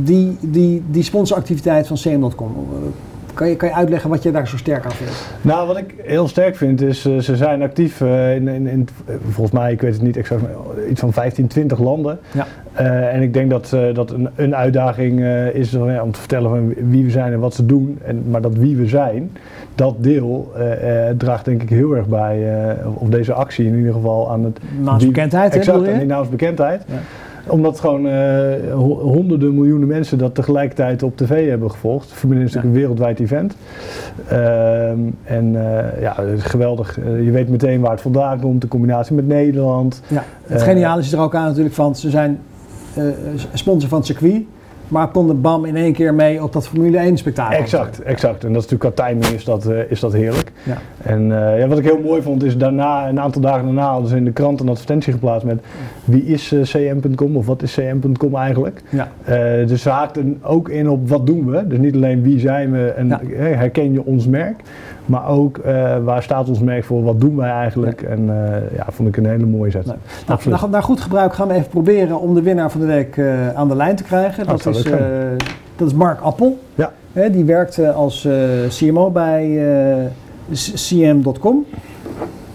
[0.04, 2.68] die, die, die sponsoractiviteit van cm.com.
[3.34, 5.14] Kan je, kan je uitleggen wat je daar zo sterk aan vindt?
[5.42, 8.88] Nou, wat ik heel sterk vind is, eh, ze zijn actief eh, in, in, in,
[9.30, 10.42] volgens mij, ik weet het niet exact,
[10.90, 12.20] iets van 15, 20 landen.
[12.32, 12.48] Ja.
[12.74, 17.04] Eh, en ik denk dat dat een, een uitdaging is om te vertellen van wie
[17.04, 18.00] we zijn en wat ze doen.
[18.06, 19.32] En, maar dat wie we zijn,
[19.76, 20.52] dat deel
[21.18, 22.48] draagt denk ik heel erg bij,
[22.94, 24.60] of deze actie in ieder geval, aan het...
[24.80, 26.84] Naamsbekendheid, hè, Exact, aan die naamsbekendheid.
[26.88, 26.96] Ja.
[27.48, 32.12] Omdat gewoon eh, ho- honderden miljoenen mensen dat tegelijkertijd op tv hebben gevolgd.
[32.12, 33.56] Formule 1 is natuurlijk een wereldwijd event.
[34.28, 37.00] Ehm, en eh, ja, het is geweldig.
[37.00, 40.02] Eh, je weet meteen waar het vandaan komt, de combinatie met Nederland.
[40.08, 42.40] Ja, het geniale is er ook aan natuurlijk van, ze zijn
[43.54, 44.42] sponsor van het circuit,
[44.88, 47.58] maar konden BAM in één keer mee op dat Formule 1 spektakel.
[47.60, 48.44] Exact, exact.
[48.44, 50.52] En dat is natuurlijk qua timing is dat, eh, is dat heerlijk.
[50.64, 50.78] Ja.
[51.02, 54.10] En eh, ja, wat ik heel mooi vond is daarna, een aantal dagen daarna, hadden
[54.10, 55.64] ze in de krant een advertentie geplaatst met
[56.04, 58.82] wie is eh, cm.com of wat is cm.com eigenlijk.
[58.90, 59.08] Ja.
[59.66, 61.68] Dus ze haakten ook in op wat doen we.
[61.68, 63.20] Dus niet alleen wie zijn we en Ja.
[63.38, 64.62] herken je ons merk.
[65.06, 68.02] Maar ook eh, waar staat ons merk voor, wat doen wij eigenlijk.
[68.02, 69.86] En eh, ja, vond ik een hele mooie zet.
[69.86, 69.96] Nee.
[70.28, 73.18] Nou, naar, naar goed gebruik gaan we even proberen om de winnaar van de week
[73.18, 74.48] eh, aan de lijn te krijgen.
[74.48, 74.84] Dat, zou is,
[75.76, 76.60] dat is Mark Appel.
[76.76, 76.92] Ja.
[77.14, 78.28] Hè, die werkt als
[78.68, 79.60] CMO bij
[80.52, 81.66] cm.com.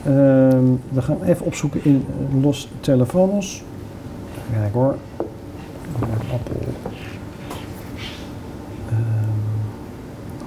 [0.05, 2.07] Ehm, we gaan even opzoeken in
[2.43, 3.65] Los Telefonos.
[4.35, 4.95] Even kijken hoor.
[6.01, 6.61] Mark Appel.
[8.89, 8.99] Ehm,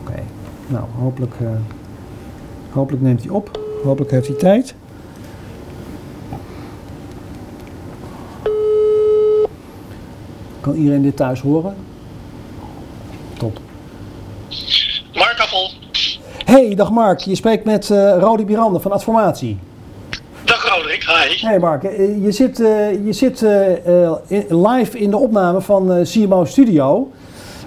[0.02, 0.20] Oké.
[0.68, 1.36] Nou, hopelijk,
[2.72, 3.60] hopelijk neemt hij op.
[3.84, 4.76] Hopelijk heeft hij tijd.
[10.62, 11.76] Kan iedereen dit thuis horen?
[13.38, 13.60] Top.
[15.14, 15.72] Mark Appel.
[16.46, 17.20] Hey, dag Mark.
[17.20, 19.58] Je spreekt met eh Rodi Birande van Adformatie.
[20.44, 21.48] Dag Roderick, hi.
[21.48, 23.42] Hey Mark, eh, je zit, eh, je zit
[24.50, 27.12] live in de opname van CMO Studio.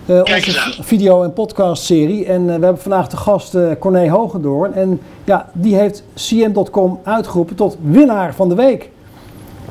[0.07, 2.27] Kijk onze video- en podcast-serie.
[2.27, 4.75] En eh, we hebben vandaag de gast eh Corné Hogendoorn.
[4.75, 8.91] En ja, die heeft CM.com uitgeroepen tot winnaar van de week.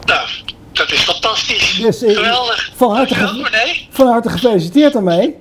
[0.06, 0.28] Nou,
[0.72, 1.80] dat is fantastisch.
[1.82, 2.72] Dus, Geweldig.
[2.76, 3.88] van harte Dankjewel.
[3.90, 5.38] Van harte gefeliciteerd daarmee.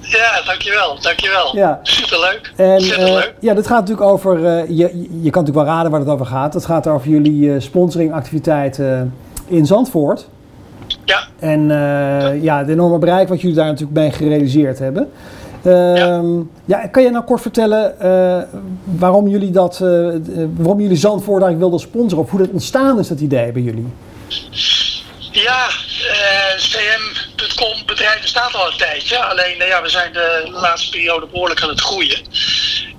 [0.00, 0.98] Ja, dankjewel.
[1.00, 1.56] Dankjewel.
[1.56, 1.80] Ja.
[1.82, 2.52] Superleuk.
[2.56, 3.34] En Ontzettend eh, leuk.
[3.40, 4.38] ja, dit gaat natuurlijk over,
[4.72, 6.54] je, je kan natuurlijk wel raden waar het over gaat.
[6.54, 9.14] Het gaat over jullie sponsoringactiviteiten
[9.46, 10.28] in Zandvoort.
[11.04, 11.26] Ja.
[11.38, 15.10] En eh, ja, het enorme bereik wat jullie daar natuurlijk mee gerealiseerd hebben.
[15.64, 16.86] Ehm, ja.
[16.86, 18.42] kan je nou kort vertellen eh,
[18.84, 19.88] waarom jullie dat, eh,
[20.56, 22.24] waarom jullie Zandvoort eigenlijk wilden sponsoren?
[22.24, 23.86] Of hoe dat ontstaan is, dat idee bij jullie?
[25.32, 25.66] Ja,
[26.56, 29.18] cm.com bedrijf bestaat al een tijdje.
[29.18, 32.18] Alleen ja, we zijn de laatste periode behoorlijk aan het groeien.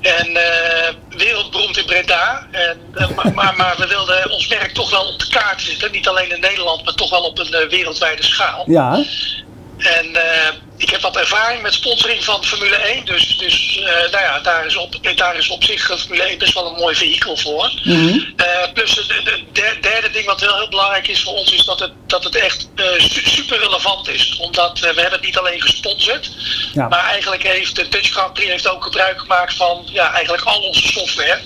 [0.01, 2.47] En eh, wereldberoemd in Breda.
[2.51, 5.91] En, eh, maar, maar, maar we wilden ons merk toch wel op de kaart zetten.
[5.91, 8.63] Niet alleen in Nederland, maar toch wel op een eh, wereldwijde schaal.
[8.67, 9.03] Ja,
[9.77, 13.05] En eh, ik heb wat ervaring met sponsoring van Formule 1.
[13.05, 16.37] Dus, dus eh, nou ja, daar, is op, daar is op zich eh, Formule 1
[16.37, 17.71] best wel een mooi vehikel voor.
[17.83, 18.19] Mhm.
[18.35, 19.07] Eh, plus het
[19.51, 22.35] der- derde ding wat wel heel belangrijk is voor ons is dat het, dat het
[22.35, 22.67] echt
[22.97, 24.35] su- super relevant is.
[24.39, 26.29] Omdat we hebben het niet alleen gesponsord.
[26.73, 26.87] Ja.
[26.87, 30.59] Maar eigenlijk heeft de Dutch Grand Prix heeft ook gebruik gemaakt van ja, eigenlijk al
[30.61, 31.39] onze software.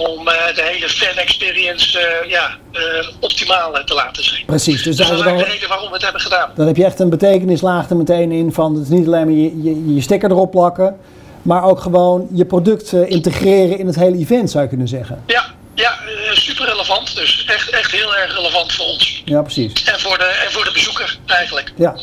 [0.00, 4.44] Om eh, de hele fan experience eh, ja, eh, optimaal te laten zijn.
[4.46, 4.82] precies.
[4.82, 6.50] Dus Dus dat is eigenlijk de reden waarom we het hebben gedaan.
[6.54, 9.34] Dan heb je echt een betekenislaag er meteen in van het is niet alleen maar
[9.34, 10.96] je, je, je sticker erop plakken,
[11.42, 15.22] maar ook gewoon je product integreren in het hele event zou je kunnen zeggen.
[15.26, 15.98] Ja, ja
[16.32, 17.14] super relevant.
[17.16, 19.22] Dus echt, echt heel erg relevant voor ons.
[19.24, 19.84] Ja, precies.
[19.84, 21.72] En voor de, en voor de bezoeker eigenlijk.
[21.76, 21.96] Ja.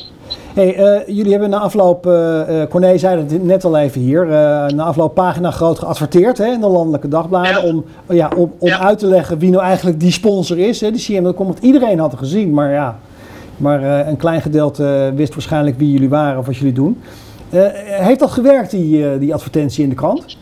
[0.57, 4.25] Hey, eh, jullie hebben na afloop, eh eh Corné zei het net al even hier,
[4.75, 7.61] na afloop pagina groot geadverteerd hè, in de landelijke dagbladen Ja.
[7.61, 8.79] om, ja, om, om Ja.
[8.79, 10.81] uit te leggen wie nou eigenlijk die sponsor is.
[10.81, 12.99] Hè, die CM, dat komt, want iedereen had het gezien, maar ja,
[13.57, 17.01] maar een klein gedeelte wist waarschijnlijk wie jullie waren of wat jullie doen.
[17.83, 20.37] Heeft dat gewerkt, die, die advertentie in de krant?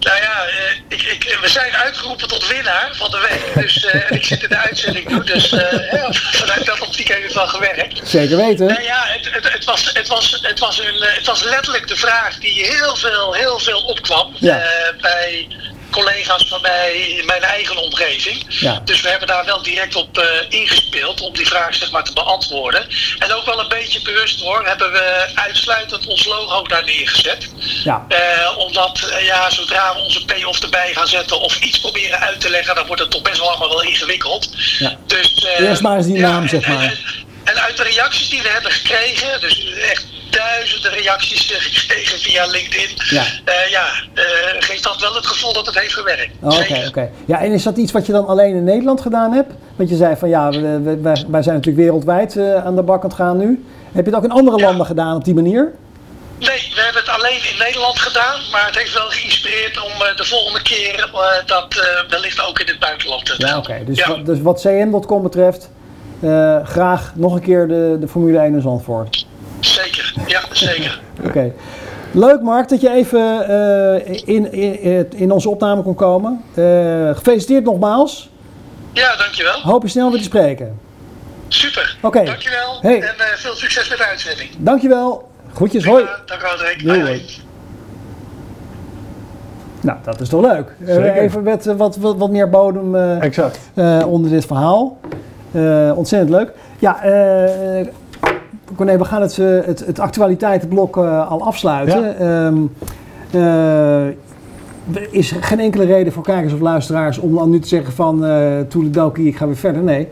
[0.00, 3.64] Nou ja, eh, ik, ik, we zijn uitgeroepen tot winnaar van de week.
[3.64, 5.24] Dus eh, en ik zit in de uitzending nu.
[5.24, 8.00] Dus eh, ja, vanuit dat optiek heeft het wel gewerkt.
[8.08, 8.66] Zeker weten.
[8.66, 11.88] Nou ja, het, het, het, was, het, was, het, was een, eh, het was letterlijk
[11.88, 14.62] de vraag die heel veel, heel veel opkwam Ja.
[15.00, 15.48] bij
[15.92, 18.44] collega's van mij in mijn eigen omgeving.
[18.48, 18.80] Ja.
[18.84, 22.12] Dus we hebben daar wel direct op eh, ingespeeld om die vraag zeg maar, te
[22.12, 22.86] beantwoorden.
[23.18, 27.48] En ook wel een beetje bewust hoor, hebben we uitsluitend ons logo daar neergezet.
[27.84, 28.04] Ja.
[28.08, 32.40] Eh, omdat eh, ja, zodra we onze payoff erbij gaan zetten of iets proberen uit
[32.40, 34.48] te leggen, dan wordt het toch best wel allemaal wel ingewikkeld.
[34.78, 34.96] Ja.
[35.06, 36.82] Dus, Eerst maar eens die naam, zeg en- maar.
[36.84, 36.98] En,
[37.44, 42.46] en uit de reacties die we hebben gekregen, dus echt duizenden reacties eh, gekregen via
[42.46, 43.22] LinkedIn, Ja.
[43.44, 44.24] eh, ja, eh,
[44.58, 46.30] geeft dat wel het gevoel dat het heeft gewerkt.
[46.40, 47.10] Oh, Oké, oké.
[47.26, 49.52] Ja, en is dat iets wat je dan alleen in Nederland gedaan hebt?
[49.76, 53.02] Want je zei van ja, we- we- wij, wij zijn natuurlijk wereldwijd aan de bak
[53.02, 53.64] aan het gaan nu.
[53.92, 54.64] Heb je het ook in andere Ja.
[54.64, 55.72] landen gedaan op die manier?
[56.38, 60.24] Nee, we hebben het alleen in Nederland gedaan, maar het heeft wel geïnspireerd om de
[60.24, 61.08] volgende keer
[61.46, 61.66] dat
[62.08, 63.56] wellicht ook in het buitenland te Ja, doen.
[63.58, 63.84] oké.
[63.84, 64.08] Dus, Ja.
[64.08, 65.70] wat- dus wat CM.com betreft,
[66.64, 69.26] graag nog een keer de, de Formule 1 in Zandvoort.
[69.66, 71.00] Zeker, ja, zeker.
[71.26, 71.52] Oké.
[72.12, 76.42] Leuk Mark dat je even eh, in, in, in onze opname kon komen.
[76.54, 76.64] Eh,
[77.14, 78.30] gefeliciteerd nogmaals.
[78.92, 79.60] Ja, dankjewel.
[79.60, 80.78] Hoop je snel weer te spreken.
[81.48, 81.96] Super.
[82.00, 82.24] Oké.
[82.24, 82.78] Dankjewel.
[82.80, 82.94] Hey.
[83.00, 84.50] En eh, veel succes met de uitzending.
[84.58, 85.30] Dankjewel.
[85.54, 86.04] Groetjes, hoi.
[86.26, 86.80] Dank Roderick.
[86.86, 87.22] Hoi, hoi.
[89.80, 90.72] Nou, dat is toch leuk.
[90.86, 91.16] Eh, Zeker.
[91.16, 93.58] even met wat, wat, wat meer bodem eh, Exact.
[93.74, 94.98] eh, onder dit verhaal.
[95.52, 96.50] Eh, ontzettend leuk.
[96.78, 97.86] Ja, eh
[98.76, 102.18] Corné, we gaan het, eh, het, het actualiteitenblok eh, al afsluiten.
[102.18, 102.56] Ehm,
[103.30, 104.06] eh,
[104.92, 108.24] er is geen enkele reden voor kijkers of luisteraars om dan nu te zeggen van
[108.24, 109.82] eh toeledoki, ik ga weer verder.
[109.82, 110.08] Nee,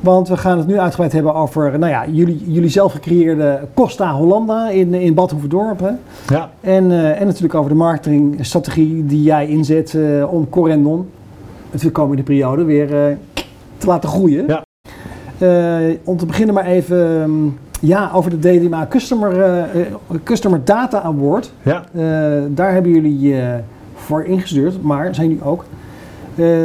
[0.00, 4.12] want we gaan het nu uitgebreid hebben over nou ja, jullie, jullie zelf gecreëerde Costa
[4.12, 5.80] Hollanda in, in Bad Hoeverdorp.
[5.80, 5.90] Hè?
[6.34, 6.50] Ja.
[6.60, 11.10] En, en natuurlijk over de marketingstrategie die jij inzet eh, om Corendon
[11.70, 12.88] het de komende periode weer
[13.76, 14.46] te laten groeien.
[14.46, 14.64] Ja.
[16.04, 17.48] Om te beginnen maar even ehm,
[17.82, 19.86] ja, over de DDMA Customer, eh, eh,
[20.22, 21.52] Customer Data Award.
[21.62, 21.84] Ja.
[21.94, 22.02] Eh,
[22.48, 23.34] daar hebben jullie
[23.94, 25.64] voor ingestuurd, maar zijn jullie ook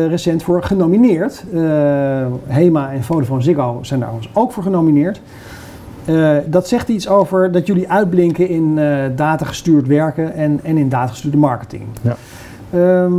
[0.08, 1.44] recent voor genomineerd.
[2.48, 5.22] HEMA en Vodafone Ziggo zijn daar overigens ook voor genomineerd.
[6.46, 8.80] Dat zegt iets over dat jullie uitblinken in
[9.16, 11.84] datagestuurd werken en, en in datagestuurde marketing.
[12.02, 12.16] Ja.
[12.70, 13.14] Ehm,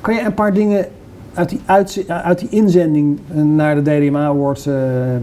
[0.00, 0.86] kan je een paar dingen
[1.34, 5.20] uit die, uitze- uit die inzending eh, naar de DDMA Awards eh, eh,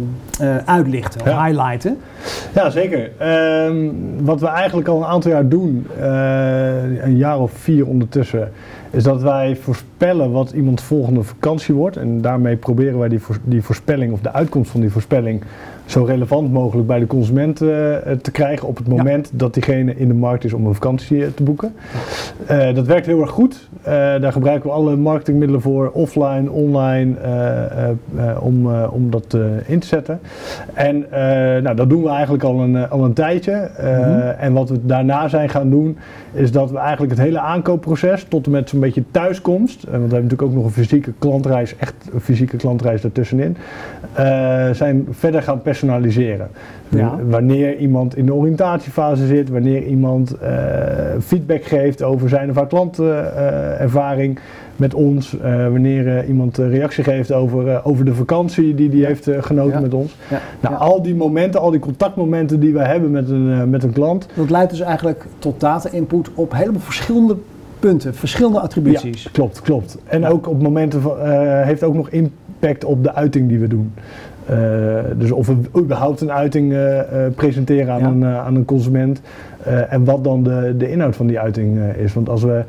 [0.66, 1.46] uitlichten, Ja.
[1.46, 1.98] highlighten?
[2.56, 3.12] Ja, zeker.
[3.18, 3.90] Ehm,
[4.22, 8.52] wat we eigenlijk al een aantal jaar doen, eh, een jaar of vier ondertussen,
[8.90, 11.98] is dat wij voorspellen wat iemands volgende vakantie wordt.
[11.98, 15.44] En daarmee proberen wij die, voor- die voorspelling of de uitkomst van die voorspelling
[15.86, 17.70] zo relevant mogelijk bij de consument uh,
[18.22, 19.38] te krijgen op het moment ja.
[19.38, 21.74] dat diegene in de markt is om een vakantie te boeken.
[22.52, 23.70] Uh, dat werkt heel erg goed.
[23.80, 27.16] Uh, daar gebruiken we alle marketingmiddelen voor, offline, online,
[28.40, 30.20] om, om dat in te zetten.
[30.74, 31.06] En
[31.64, 33.70] nou, dat doen we eigenlijk al een, al een tijdje.
[33.82, 34.22] Mm-hmm.
[34.22, 35.98] En wat we daarna zijn gaan doen,
[36.34, 40.00] is dat we eigenlijk het hele aankoopproces tot en met zo'n beetje thuiskomst, want we
[40.00, 43.58] hebben natuurlijk ook nog een fysieke klantreis, echt een fysieke klantreis ertussenin,
[44.72, 46.48] zijn verder gaan personaliseren.
[46.90, 47.20] Ja.
[47.30, 50.50] Wanneer iemand in de oriëntatiefase zit, wanneer iemand uh,
[51.20, 54.44] feedback geeft over zijn of haar klantervaring uh,
[54.76, 59.74] met ons, uh, wanneer iemand reactie geeft over, over de vakantie die hij heeft genoten
[59.74, 59.80] ja.
[59.80, 60.16] met ons.
[60.30, 60.40] Ja.
[60.60, 64.28] Nou, al die momenten, al die contactmomenten die we hebben met een, met een klant.
[64.36, 67.36] Dat leidt dus eigenlijk tot data-input op helemaal verschillende
[67.80, 69.32] punten, verschillende attributies.
[69.32, 69.98] Klopt, klopt.
[70.04, 71.18] En ook op momenten van,
[71.64, 73.94] heeft ook nog impact op de uiting die we doen.
[74.50, 74.58] Uh,
[75.18, 77.02] dus of we überhaupt een uiting uh, uh,
[77.36, 78.08] presenteren aan, ja.
[78.08, 79.22] een, aan een consument
[79.90, 82.14] en wat dan de, de inhoud van die uiting is.
[82.14, 82.64] Want als we,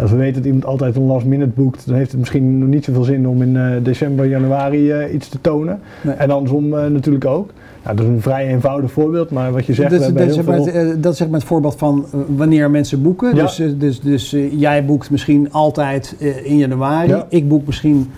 [0.00, 2.68] als we weten dat iemand altijd een last minute boekt, dan heeft het misschien nog
[2.68, 5.80] niet zoveel zin om in december, januari iets te tonen.
[6.00, 6.14] Nee.
[6.14, 7.50] En andersom natuurlijk ook.
[7.84, 9.90] Nou, dat is een vrij eenvoudig voorbeeld, maar wat je zegt...
[9.90, 11.10] Dat, dat, veel...
[11.10, 12.04] is zeg maar het voorbeeld van
[12.36, 13.34] wanneer mensen boeken.
[13.34, 13.42] Ja.
[13.42, 17.08] Dus, dus, dus jij boekt misschien altijd in januari.
[17.08, 17.26] Ja.
[17.28, 18.10] Ik boek misschien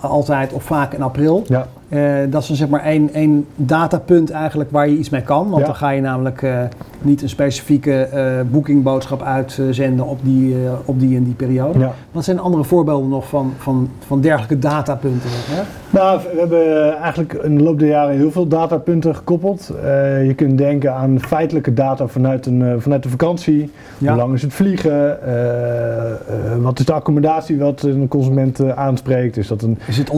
[0.00, 1.44] altijd of vaak in april.
[1.46, 1.66] Ja.
[1.94, 5.48] Uh, dat is een, zeg maar één, één datapunt eigenlijk waar je iets mee kan.
[5.48, 5.66] Want Ja.
[5.66, 6.58] dan ga je namelijk uh,
[7.02, 11.78] niet een specifieke uh, boekingboodschap uitzenden op die, op die en die periode.
[11.78, 11.92] Ja.
[12.12, 15.28] Wat zijn andere voorbeelden nog van, van, van dergelijke datapunten?
[15.32, 15.62] Hè?
[15.90, 19.72] Nou, we hebben eigenlijk in de loop der jaren heel veel datapunten gekoppeld.
[20.26, 23.70] Je kunt denken aan feitelijke data vanuit, een, vanuit de vakantie.
[23.98, 24.08] Ja.
[24.08, 25.18] Hoe lang is het vliegen?
[26.60, 29.36] Wat is de accommodatie wat een consument aanspreekt?
[29.36, 30.10] Is dat een is het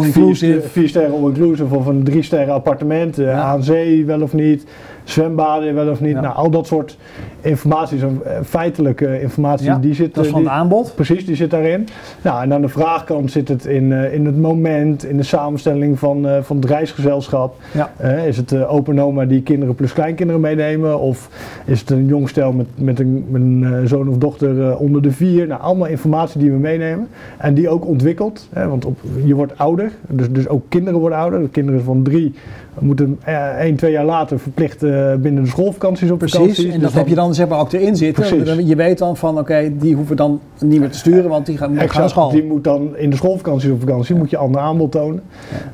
[0.70, 3.16] vier sterren all-inclusive of een drie sterren appartement?
[3.16, 3.40] Ja.
[3.42, 4.66] Aan zee wel of niet?
[5.04, 6.12] Zwembaden wel of niet?
[6.14, 6.20] Ja.
[6.20, 6.98] Nou, al dat soort
[7.40, 10.92] informatie, zo'n feitelijke informatie, Ja, die zit dat is van die- het aanbod.
[10.94, 11.88] Precies, die zit daarin.
[12.22, 15.98] Nou, en aan de vraagkant zit het in, eh, in het moment, in de samenstelling
[15.98, 17.56] van, eh, van het reisgezelschap.
[17.72, 17.92] Ja.
[17.96, 20.98] Eh, is het uh, open oma die kinderen plus kleinkinderen meenemen?
[21.00, 21.28] Of
[21.64, 24.80] is het een jong stel met, met een, met een eh, zoon of dochter eh,
[24.80, 25.46] onder de vier?
[25.46, 27.08] Nou, allemaal informatie die we meenemen.
[27.38, 28.48] En die ook ontwikkelt.
[28.52, 31.40] Hè, want op, je wordt ouder, dus, dus ook kinderen worden ouder.
[31.40, 32.34] De kinderen van drie
[32.80, 36.64] moeten eh, één, twee jaar later verplicht eh, binnen de schoolvakanties op Precies, vakanties.
[36.64, 38.24] en Dus dat heb je dan zeg maar ook erin zitten.
[38.24, 38.68] Precies.
[38.68, 41.72] Je weet dan van oké, die hoeven dan niet meer te sturen, want die gaan,
[41.74, 42.30] naar school.
[42.30, 45.22] die moet dan in de schoolvakanties op vakantie, moet je ander aanbod tonen.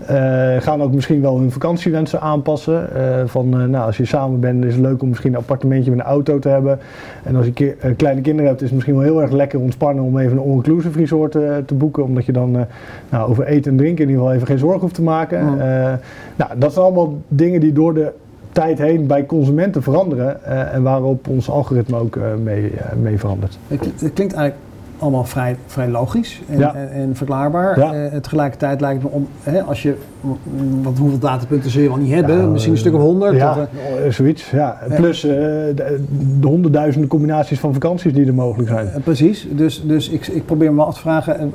[0.07, 0.17] Eh,
[0.59, 2.89] gaan ook misschien wel hun vakantiewensen aanpassen.
[3.27, 6.07] Van, nou, als je samen bent, is het leuk om misschien een appartementje met een
[6.07, 6.79] auto te hebben.
[7.23, 10.05] En als je ki- kleine kinderen hebt, is het misschien wel heel erg lekker ontspannen
[10.05, 11.33] om even een all-inclusive resort
[11.67, 12.05] te boeken.
[12.05, 12.67] Omdat je dan
[13.09, 15.57] nou, over eten en drinken in ieder geval even geen zorgen hoeft te maken.
[16.37, 18.13] Nou, dat zijn allemaal dingen die door de
[18.53, 20.45] tijd heen bij consumenten veranderen.
[20.45, 23.59] eh, en waarop ons algoritme ook eh, mee, eh, mee verandert.
[23.69, 24.55] Het, kli- het klinkt eigenlijk
[24.99, 26.75] allemaal vrij, vrij logisch en, Ja.
[26.75, 27.79] en, en verklaarbaar.
[27.79, 28.21] Ja.
[28.21, 29.95] Tegelijkertijd lijkt het me om, hè, als je,
[30.83, 33.35] want hoeveel datapunten zul je wel niet hebben, Ja, misschien een stuk of honderd.
[33.37, 33.69] Ja,
[34.07, 34.51] of, zoiets.
[34.51, 34.79] Ja.
[34.97, 35.73] Plus de,
[36.41, 38.89] de honderdduizenden combinaties van vakanties die er mogelijk zijn.
[39.05, 41.53] precies, dus, dus ik, ik probeer me af te vragen,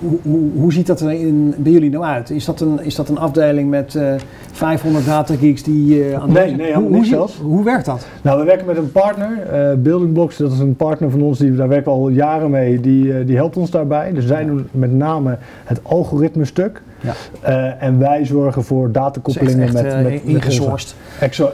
[0.00, 2.30] hoe, hoe, hoe ziet dat er in, bij jullie nou uit?
[2.30, 4.14] Is dat een, is dat een afdeling met eh
[4.52, 7.38] 500 datageeks die eh, aan de Nee, hoe, nee, helemaal hoe, niet zie- zelfs.
[7.42, 8.06] hoe werkt dat?
[8.22, 11.38] Nou, we werken met een partner, eh Building Blocks, dat is een partner van ons,
[11.38, 14.12] die, daar werken we al jaren mee, die, eh, die helpt ons daarbij.
[14.12, 16.82] Dus zij doen met name het algoritme stuk.
[17.00, 17.12] Ja.
[17.40, 20.94] Eh, en wij zorgen voor datakoppelingen echt, met, eh, met, met ingesourced.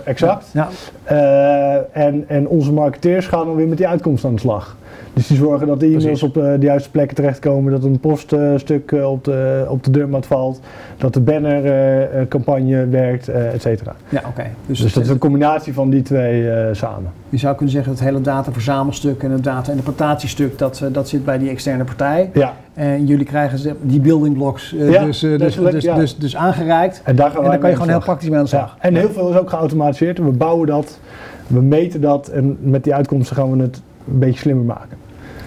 [0.04, 0.50] Exact.
[0.52, 0.68] Ja.
[1.04, 4.76] Eh, en, en onze marketeers gaan dan weer met die uitkomst aan de slag.
[5.12, 8.92] Dus die zorgen dat de e-mails op eh, de juiste plekken terechtkomen, dat een poststuk
[8.92, 10.60] eh, op, de, op de deurmat valt,
[10.96, 13.94] dat de bannercampagne werkt, eh et cetera.
[14.08, 14.46] Ja, oké.
[14.66, 17.10] Dus, Dus dat is een combinatie van die twee samen.
[17.28, 21.38] je zou kunnen zeggen dat het hele dataverzamelstuk en het data-interpretatiestuk, dat, dat zit bij
[21.38, 22.30] die externe partij.
[22.34, 25.94] Ja, En jullie krijgen die building blocks Ja, dus, dus, dus, ja.
[25.94, 27.00] dus, dus aangereikt.
[27.04, 28.76] en daar En dan kan je gewoon heel praktisch mee aan de slag.
[28.80, 30.18] Ja, en heel veel is ook geautomatiseerd.
[30.18, 30.98] We bouwen dat,
[31.46, 33.82] we meten dat en met die uitkomsten gaan we het
[34.12, 34.96] een beetje slimmer maken.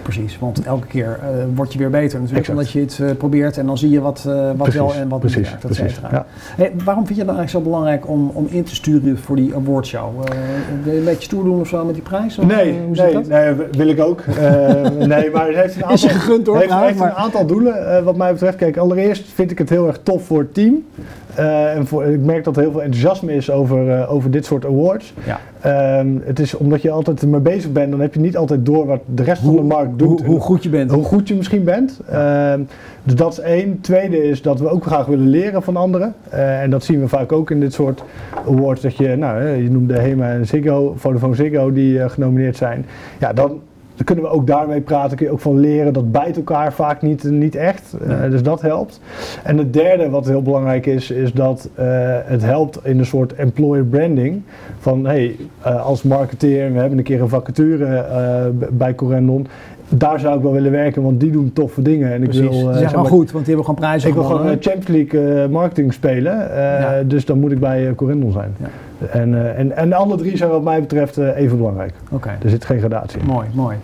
[0.02, 2.58] Precies, want elke keer eh word je weer beter natuurlijk, Exact.
[2.58, 5.08] omdat je het eh, probeert en dan zie je wat, eh, wat Precies, wel en
[5.08, 6.08] wat niet precies, werkt, et cetera.
[6.10, 6.26] Ja.
[6.56, 9.36] Hey, waarom vind je het dan eigenlijk zo belangrijk om, om in te sturen voor
[9.36, 10.10] die awardshow?
[10.84, 12.38] Wil je een beetje stoer doen of zo met die prijs?
[12.38, 13.26] Of, Nee, hoe nee, dat?
[13.28, 14.24] nee, wil ik ook.
[14.98, 18.04] Nee, maar het heeft een aantal, Is je gegund hoor, heeft maar- een aantal doelen
[18.04, 18.56] wat mij betreft.
[18.56, 20.84] Kijk, allereerst vind ik het heel erg tof voor het team.
[21.34, 24.44] Eh, en voor, ik merk dat er heel veel enthousiasme is over, eh, over dit
[24.44, 25.14] soort awards.
[25.24, 25.40] Ja.
[25.60, 28.86] Ehm, het is omdat je altijd ermee bezig bent, dan heb je niet altijd door
[28.86, 30.20] wat de rest van de markt doet.
[30.20, 30.90] Hoe, hoe goed je bent.
[30.90, 32.00] Hoe goed je misschien bent.
[32.10, 32.60] Ehm,
[33.02, 33.80] dus dat is één.
[33.80, 36.14] Tweede is dat we ook graag willen leren van anderen.
[36.28, 38.02] Eh, en dat zien we vaak ook in dit soort
[38.48, 38.80] awards.
[38.80, 42.86] Dat je, nou, je noemde Hema en Ziggo, Vodafone Ziggo die genomineerd zijn.
[43.18, 43.60] Ja, dan,
[44.04, 45.16] dan kunnen we ook daarmee praten.
[45.16, 45.92] Kun je ook van leren.
[45.92, 47.96] Dat bijt elkaar vaak niet, niet echt.
[48.08, 49.00] Eh, dus dat helpt.
[49.42, 51.86] En het derde wat heel belangrijk is, is dat eh,
[52.24, 54.42] het helpt in een soort employer branding.
[54.78, 58.04] Van hey, eh, als marketeer, we hebben een keer een vacature
[58.70, 59.46] bij Corendon.
[59.88, 62.12] Daar zou ik wel willen werken, want die doen toffe dingen.
[62.12, 64.24] En ik wil, zijn zeg wel maar, goed, want die hebben gewoon prijzen ik wil
[64.24, 66.34] gewoon Champions League marketing spelen.
[66.54, 67.02] Ja.
[67.02, 68.54] Dus dan moet ik bij Corendon zijn.
[68.60, 68.68] Ja.
[69.10, 71.94] En, eh, en, en de andere drie zijn wat mij betreft eh, even belangrijk.
[72.10, 72.30] Oké.
[72.42, 73.26] Er zit geen gradatie in.
[73.26, 73.76] Mooi, mooi.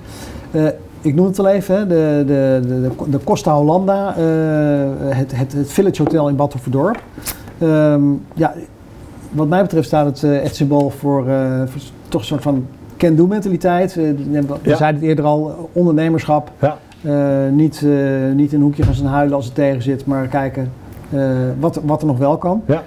[0.50, 0.66] Eh,
[1.00, 4.14] ik noem het al even, de, de, de, de, Costa Hollanda,
[5.08, 7.02] het, het, het Village Hotel in Bad Hoeverdorp.
[7.58, 8.02] Ehm,
[8.34, 8.54] ja,
[9.30, 11.24] wat mij betreft staat het echt symbool voor,
[11.66, 12.66] voor toch een soort van
[12.96, 13.94] can-do mentaliteit.
[13.94, 14.14] We
[14.62, 14.76] Ja.
[14.76, 16.50] zeiden het eerder al, ondernemerschap.
[16.58, 16.76] Ja.
[17.50, 17.86] Niet,
[18.34, 20.72] niet in een hoekje gaan staan huilen als het tegen zit, maar kijken
[21.58, 22.62] wat, wat er nog wel kan.
[22.66, 22.82] Ja.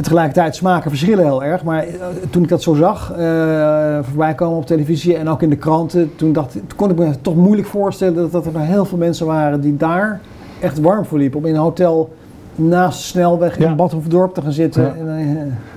[0.00, 1.64] En tegelijkertijd smaken verschillen heel erg.
[1.64, 1.92] Maar eh,
[2.30, 6.16] toen ik dat zo zag, eh, voorbij komen op televisie en ook in de kranten,
[6.16, 8.98] toen, dacht, toen kon ik me toch moeilijk voorstellen dat, dat er nog heel veel
[8.98, 10.20] mensen waren die daar
[10.60, 11.38] echt warm voor liepen.
[11.38, 12.14] Om in een hotel
[12.54, 13.74] naast de snelweg in Ja.
[13.74, 14.82] Bad Hoefdorp te gaan zitten.
[14.82, 14.94] Ja.
[14.94, 15.36] En,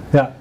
[0.09, 0.31] eh, Ja.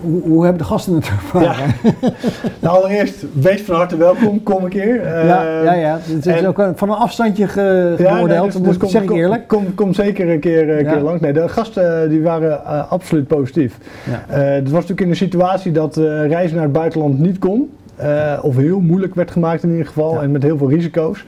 [0.00, 1.74] Hoe, hoe hebben de gasten het ervaren?
[2.60, 5.04] Nou, allereerst, wees van harte welkom, kom een keer.
[5.26, 5.98] Ja, ja, ja.
[6.02, 8.76] Het is en- ook een- van een afstandje ge, Ja, geoordeeld, nee, dus- dat dus
[8.76, 9.48] kom- zeg ik eerlijk.
[9.48, 10.92] Kom, kom zeker een keer, eh, Ja.
[10.92, 11.20] keer langs.
[11.20, 13.78] Nee, de gasten eh, die waren eh, absoluut positief.
[14.10, 14.34] Ja.
[14.34, 15.96] Het was natuurlijk in een situatie dat
[16.26, 17.70] reizen naar het buitenland niet kon.
[17.98, 20.14] Eh, of heel moeilijk werd gemaakt in ieder geval.
[20.14, 20.22] Ja.
[20.22, 21.24] En met heel veel risico's.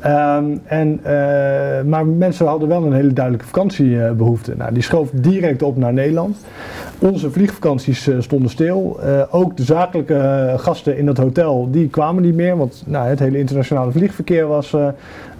[0.00, 4.54] Ehm, en, eh, maar mensen hadden wel een hele duidelijke vakantiebehoefte.
[4.56, 6.36] nou, die schoof direct op naar Nederland.
[6.98, 9.00] Onze vliegvakanties eh, stonden stil.
[9.30, 12.56] Ook de zakelijke gasten in dat hotel, die kwamen niet meer.
[12.56, 14.74] Want nou, het hele internationale vliegverkeer was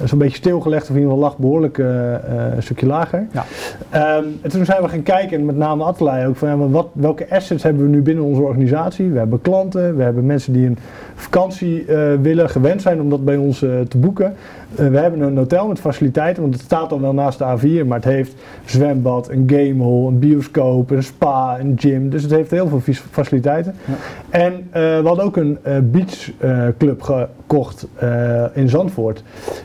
[0.04, 0.82] zo'n beetje stilgelegd.
[0.82, 3.26] Of in ieder geval lag behoorlijk eh, eh, een stukje lager.
[3.32, 3.44] Ja.
[3.90, 6.70] Ehm, en toen zijn we gaan kijken, en met name Attelij ook, van ja, maar
[6.70, 9.10] wat, welke assets hebben we nu binnen onze organisatie?
[9.10, 10.66] We hebben klanten, we hebben mensen die
[11.14, 14.34] vakantie eh, willen, gewend zijn om dat bij ons eh, te boeken.
[14.74, 17.86] Eh, we hebben een hotel met faciliteiten, want het staat dan wel naast de A4,
[17.86, 22.10] maar het heeft zwembad, een gamehall, een bioscoop, een spa, een gym.
[22.10, 23.74] Dus het heeft heel veel faciliteiten.
[23.84, 23.94] Ja.
[24.30, 27.86] En eh, we hadden ook een eh, beachclub gekocht
[28.52, 29.22] in Zandvoort.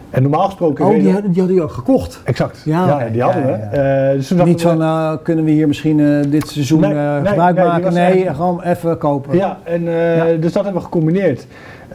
[0.10, 0.86] En normaal gesproken...
[0.86, 2.22] Oh, die, hadden- die hadden ook gekocht?
[2.24, 2.62] Exact.
[2.66, 4.14] Ja, die hadden Ja, we.
[4.16, 7.94] dus Niet van, kunnen we hier misschien dit seizoen Nee, nee, gebruik nee, maken?
[7.94, 9.38] Nee, echt- gewoon even kopen.
[9.38, 10.26] Ja, en, Ja.
[10.40, 11.48] dus dat hebben we gecombineerd.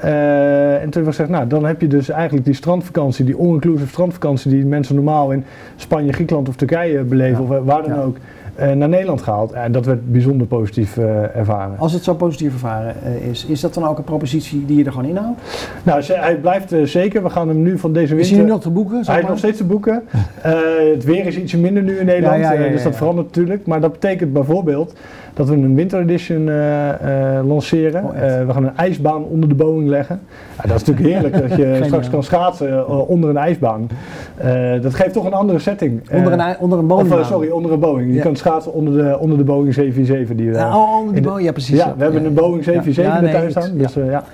[0.03, 3.89] Eh, en toen we gezegd, nou dan heb je dus eigenlijk die strandvakantie, die all-inclusive
[3.89, 5.45] strandvakantie die mensen normaal in
[5.77, 7.59] Spanje, Griekenland of Turkije beleven, Ja.
[7.59, 8.01] of waar dan Ja.
[8.03, 8.17] ook,
[8.59, 9.53] naar Nederland gehaald.
[9.53, 11.79] En dat werd bijzonder positief eh, ervaren.
[11.79, 14.85] Als het zo positief ervaren eh, is, is dat dan ook een propositie die je
[14.85, 15.41] er gewoon inhoudt?
[15.83, 17.23] Nou, hij blijft eh, zeker.
[17.23, 18.35] We gaan hem nu van deze Is winter...
[18.37, 19.03] hij nu nog te boeken?
[19.07, 20.03] Hij is nog steeds te boeken.
[20.43, 20.55] Eh,
[20.95, 23.27] het weer is ietsje minder nu in Nederland, Ja, ja, ja, eh, dus dat verandert
[23.27, 23.67] natuurlijk.
[23.67, 24.93] Maar dat betekent bijvoorbeeld
[25.35, 28.05] dat we een winter edition eh, eh, lanceren.
[28.05, 28.11] Oh?
[28.17, 30.21] Eh, we gaan een ijsbaan onder de Boeing leggen.
[30.63, 33.89] Ja, dat is natuurlijk heerlijk dat je straks kan schaatsen eh, onder een ijsbaan.
[34.37, 36.01] Eh, dat geeft toch een andere setting.
[36.13, 37.21] Onder een, Eh, onder een of, bowlingbaan?
[37.21, 38.15] eh, sorry, onder een Boeing.
[38.15, 41.21] Je kan schaatsen onder de, onder de Boeing 747 die we Ja, oh, onder de-
[41.21, 41.77] Boeing, ja precies.
[41.79, 43.79] ja, we hebben een Boeing 747 Ja, in de nee, tuin staan.
[43.79, 44.25] Dus, eh, ja,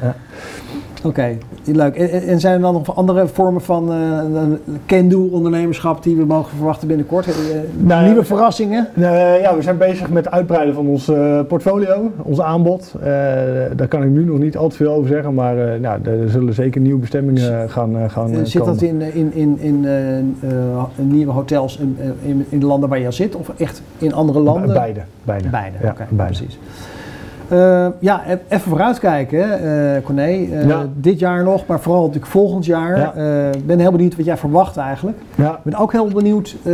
[1.05, 1.97] Oké, leuk.
[1.97, 3.93] En, zijn er dan nog andere vormen van
[4.87, 7.27] can-do ondernemerschap die we mogen verwachten binnenkort?
[7.27, 7.33] Eh,
[7.77, 8.89] Nou, nieuwe we- verrassingen?
[8.95, 12.95] Eh, ja, we zijn bezig met het uitbreiden van ons eh, portfolio, ons aanbod.
[13.77, 16.55] Daar kan ik nu nog niet al te veel over zeggen, maar nou, er zullen
[16.55, 18.75] zeker nieuwe bestemmingen gaan, gaan zit komen.
[18.75, 19.87] dat in, in, in, in
[20.97, 23.35] nieuwe hotels in, in, in de landen waar je al zit?
[23.37, 24.67] Of echt in andere landen?
[24.67, 25.01] Be- Beide.
[25.25, 25.49] Beide.
[25.49, 26.15] Beide, Ja, beide.
[26.35, 26.59] precies.
[27.49, 29.61] Eh, ja, e- even vooruitkijken,
[29.97, 30.23] eh Corné.
[30.23, 30.87] Eh, Ja.
[30.95, 32.99] Dit jaar nog, maar vooral natuurlijk volgend jaar.
[32.99, 33.51] Ja.
[33.53, 35.19] Ik ben heel benieuwd wat jij verwacht eigenlijk.
[35.35, 36.73] Ja, Ik ben ook heel benieuwd eh,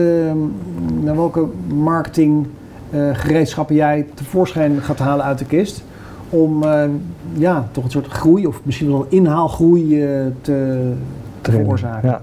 [1.02, 2.46] naar welke marketing
[2.90, 5.82] eh, gereedschappen jij tevoorschijn gaat halen uit de kist.
[6.30, 6.82] Om eh,
[7.32, 10.04] ja, toch een soort groei of misschien wel inhaalgroei
[10.40, 10.92] te,
[11.42, 12.20] veroorzaken.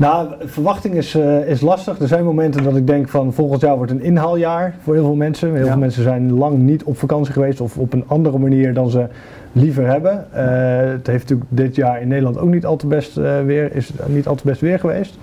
[0.00, 1.98] Nou, verwachting is, eh, is lastig.
[1.98, 5.14] Er zijn momenten dat ik denk van volgend jaar wordt een inhaaljaar voor heel veel
[5.14, 5.54] mensen.
[5.54, 5.70] Heel Ja.
[5.70, 9.06] veel mensen zijn lang niet op vakantie geweest of op een andere manier dan ze
[9.52, 10.26] liever hebben.
[10.32, 10.44] Eh,
[10.90, 13.90] het heeft natuurlijk dit jaar in Nederland ook niet al te best eh, weer, is
[14.06, 15.18] niet al te best weer geweest.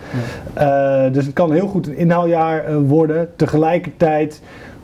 [1.11, 3.27] Dus het kan heel goed een inhaaljaar worden.
[3.35, 4.41] Tegelijkertijd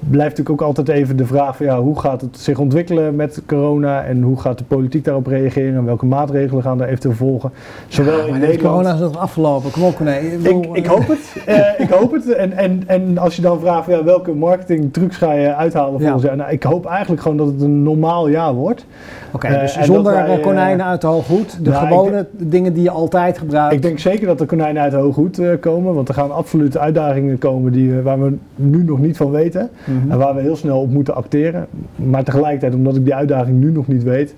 [0.10, 3.42] blijft natuurlijk ook altijd even de vraag van ja, hoe gaat het zich ontwikkelen met
[3.48, 7.52] corona en hoe gaat de politiek daarop reageren en welke maatregelen gaan daar eventueel volgen.
[7.88, 8.62] Zowel Ja, in Nederland.
[8.62, 9.72] corona is nog afgelopen.
[9.72, 10.38] Kom op, nee.
[10.42, 11.20] Ik, ik hoop het.
[11.46, 12.34] Eh, ik hoop het.
[12.34, 16.00] En, en, en als je dan vraagt ja, welke marketingtrucs ga je uithalen Ja.
[16.00, 16.36] volgens jaar?
[16.36, 18.86] Nou, ik hoop eigenlijk gewoon dat het een normaal jaar wordt.
[19.34, 21.64] Oké, Eh, dus zonder wij, eh, konijnen uit de hooghoed.
[21.64, 23.74] De nou, gewone dingen die je altijd gebruikt.
[23.74, 26.78] Ik denk zeker dat er konijnen uit de hooghoed eh, komen, want er gaan absoluut
[26.78, 29.70] uitdagingen komen die, waar we nu nog niet van weten.
[29.84, 30.12] Mhm.
[30.12, 31.68] En waar we heel snel op moeten acteren.
[31.96, 34.36] Maar tegelijkertijd, omdat ik die uitdaging nu nog niet weet,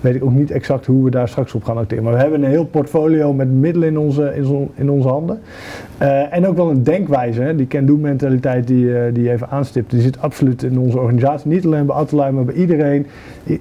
[0.00, 2.04] weet ik ook niet exact hoe we daar straks op gaan acteren.
[2.04, 4.34] Maar we hebben een heel portfolio met middelen in onze,
[4.74, 5.40] in onze handen.
[6.30, 7.54] En ook wel een denkwijze, hè?
[7.54, 11.50] die can-do mentaliteit die, die je even aanstipt, die zit absoluut in onze organisatie.
[11.50, 13.06] Niet alleen bij Atelier, maar bij iedereen.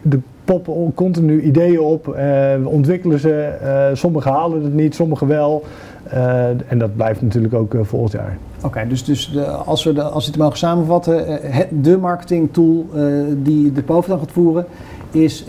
[0.02, 2.14] De poppen on- continu ideeën op, eh,
[2.62, 5.64] we ontwikkelen ze, eh, sommigen halen het niet, sommigen wel.
[6.10, 8.38] Eh, en dat blijft natuurlijk ook volgend jaar.
[8.64, 12.50] Oké, dus, dus de, als, we de, als we het mogen samenvatten, het, de marketing
[12.54, 13.02] tool eh,
[13.44, 14.66] die de bovenaan gaat voeren,
[15.12, 15.46] is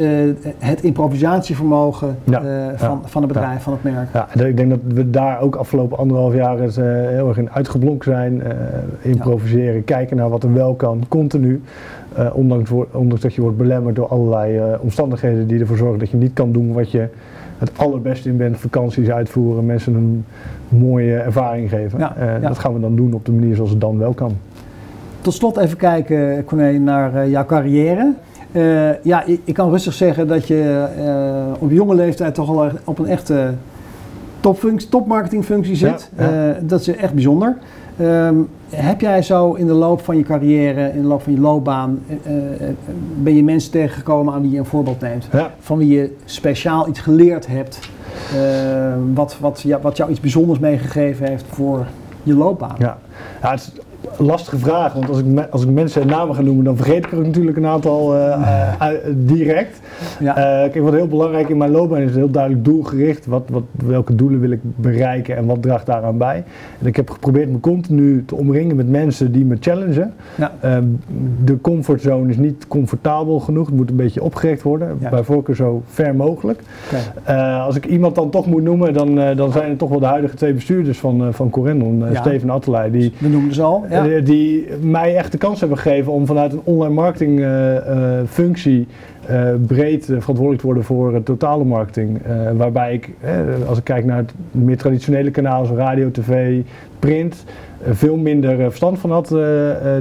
[0.58, 2.40] het improvisatievermogen Ja,
[2.76, 3.60] van, ja, van het bedrijf, ja.
[3.60, 4.08] van het merk.
[4.12, 8.04] Ja, ik denk dat we daar ook afgelopen anderhalf jaar eens, heel erg in uitgeblonkt
[8.04, 8.42] zijn.
[9.02, 11.62] improviseren, kijken naar wat er wel kan, continu.
[12.18, 16.10] Eh, ondanks, ondanks dat je wordt belemmerd door allerlei eh, omstandigheden die ervoor zorgen dat
[16.10, 17.08] je niet kan doen wat je
[17.58, 18.56] het allerbeste in bent.
[18.58, 20.24] Vakanties uitvoeren, mensen een
[20.68, 21.98] mooie ervaring geven.
[21.98, 22.48] Ja, Eh, ja.
[22.48, 24.32] Dat gaan we dan doen op de manier zoals het dan wel kan.
[25.20, 28.14] Tot slot even kijken, Corné, naar jouw carrière.
[29.02, 30.86] Ja, ik, ik kan rustig zeggen dat je
[31.58, 33.50] op jonge leeftijd toch al op een echte
[34.88, 36.10] topmarketingfunctie zit.
[36.16, 37.56] Ja, dat is echt bijzonder.
[37.98, 38.36] Ehm,
[38.70, 42.02] heb jij zo in de loop van je carrière, in de loop van je loopbaan,
[42.06, 42.74] eh, eh,
[43.16, 45.28] ben je mensen tegengekomen aan wie je een voorbeeld neemt?
[45.32, 45.50] Ja.
[45.58, 47.78] Van wie je speciaal iets geleerd hebt,
[48.34, 51.86] eh, wat, wat, ja, wat jou iets bijzonders meegegeven heeft voor
[52.22, 52.76] je loopbaan?
[52.78, 52.98] Ja,
[53.42, 53.72] ja het is
[54.16, 57.18] lastige vraag, want als ik, als ik mensen namen ga noemen, dan vergeet ik er
[57.18, 59.80] natuurlijk een aantal eh, eh, direct.
[60.20, 60.36] Ja.
[60.36, 63.26] Eh, kijk, wat heel belangrijk in mijn loopbaan is, heel duidelijk doelgericht.
[63.26, 66.44] Wat, wat, welke doelen wil ik bereiken en wat draagt daaraan bij?
[66.80, 70.14] En ik heb geprobeerd me continu te omringen met mensen die me challengen.
[70.34, 70.52] Ja.
[70.60, 70.84] Ehm,
[71.44, 74.96] de comfortzone is niet comfortabel genoeg, het moet een beetje opgerekt worden.
[75.00, 75.08] Ja.
[75.08, 76.60] Bij voorkeur zo ver mogelijk.
[77.64, 80.36] Als ik iemand dan toch moet noemen, dan, dan zijn het toch wel de huidige
[80.36, 82.04] twee bestuurders van, van Corendon.
[82.12, 83.86] Steven en Attelij, die, We noemden ze al.
[83.88, 88.26] Eh, die mij echt de kans hebben gegeven om vanuit een online marketing eh, eh,
[88.28, 88.86] functie
[89.28, 92.20] eh, breed eh, verantwoordelijk te worden voor eh, totale marketing.
[92.56, 93.10] Waarbij ik,
[93.68, 96.60] als ik kijk naar het meer traditionele kanalen zoals radio, tv,
[96.98, 97.44] print,
[97.90, 99.26] veel minder verstand van had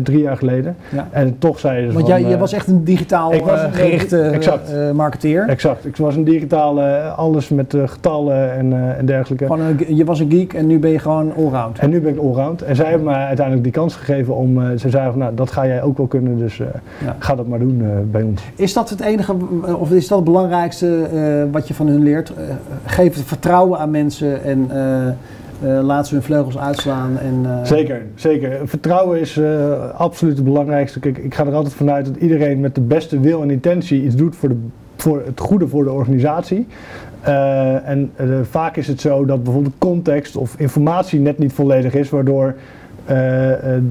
[0.04, 0.76] drie jaar geleden.
[0.94, 1.08] Ja.
[1.12, 4.72] En toch zei ze Want van, jij, jij was echt een digitaal een- gerichte exact.
[4.94, 5.48] marketeer.
[5.48, 5.86] Exact.
[5.86, 9.46] Ik was een digitale, alles met getallen en, en dergelijke.
[9.46, 11.80] Gewoon een, je was een geek en nu ben je gewoon allround.
[11.80, 12.62] En nu ben ik allround.
[12.62, 15.66] En zij hebben mij uiteindelijk die kans gegeven om, ze zeiden van nou dat ga
[15.68, 17.16] jij ook wel kunnen, dus Ja.
[17.20, 18.42] ga dat maar doen bij ons.
[18.56, 19.17] Is dat het enige,
[19.80, 22.34] of is dat het belangrijkste eh, wat je van hun leert?
[22.34, 22.44] Eh,
[22.86, 27.18] geef vertrouwen aan mensen en eh, laat ze hun vleugels uitslaan.
[27.18, 28.60] En, Zeker, zeker.
[28.64, 29.42] Vertrouwen is
[29.94, 31.00] absoluut het belangrijkste.
[31.00, 34.16] Kijk, ik ga er altijd vanuit dat iedereen met de beste wil en intentie iets
[34.16, 34.58] doet voor, de,
[34.96, 36.68] voor het goede voor de organisatie.
[37.84, 38.12] En
[38.50, 42.56] vaak is het zo dat bijvoorbeeld context of informatie net niet volledig is, waardoor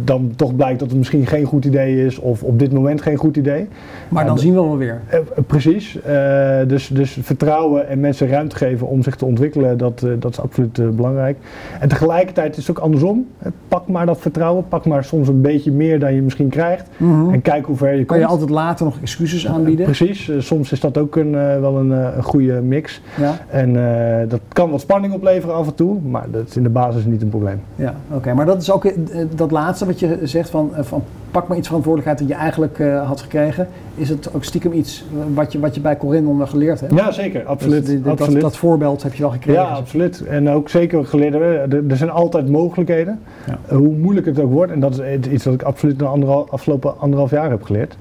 [0.05, 3.17] dan toch blijkt dat het misschien geen goed idee is of op dit moment geen
[3.17, 3.69] goed idee.
[4.09, 5.01] maar dan zien we wel weer.
[5.09, 6.01] Eh, eh, precies.
[6.03, 10.31] Eh, dus, dus vertrouwen en mensen ruimte geven om zich te ontwikkelen, dat, eh, dat
[10.31, 11.37] is absoluut eh, belangrijk.
[11.81, 13.27] En tegelijkertijd is het ook andersom.
[13.39, 14.69] Eh, pak maar dat vertrouwen.
[14.69, 16.89] Pak maar soms een beetje meer dan je misschien krijgt.
[16.97, 17.31] Mhm.
[17.33, 18.35] En kijk hoe ver je Kan je komt.
[18.35, 19.85] altijd later nog excuses aanbieden?
[19.85, 20.29] Precies.
[20.29, 23.01] Eh, soms is dat ook een, eh, wel een, eh, een goede mix.
[23.21, 26.62] Ja, En eh, dat kan wat spanning opleveren af en toe, maar dat is in
[26.62, 27.61] de basis niet een probleem.
[27.75, 28.35] ja oké.
[28.35, 28.93] Maar dat is ook eh,
[29.35, 32.79] dat laatste wat je zegt van, eh, van pak maar iets verantwoordelijkheid dat je eigenlijk
[32.79, 33.69] eh, had gekregen.
[33.95, 35.05] Is het ook stiekem iets
[35.35, 36.95] wat je, wat je bij Corindon geleerd hebt?
[36.95, 37.45] Ja, zeker.
[37.45, 37.87] Absoluut.
[37.87, 38.41] Dus dat, absoluut.
[38.41, 39.63] dat voorbeeld heb je wel gekregen.
[39.63, 40.25] Ja, absoluut.
[40.27, 43.21] En ook zeker geleerd hebben, er, er zijn altijd mogelijkheden.
[43.47, 43.59] Ja.
[43.67, 44.73] Eh, Hoe moeilijk het ook wordt.
[44.73, 47.97] En dat is iets wat ik absoluut de anderhal, afgelopen anderhalf jaar heb geleerd.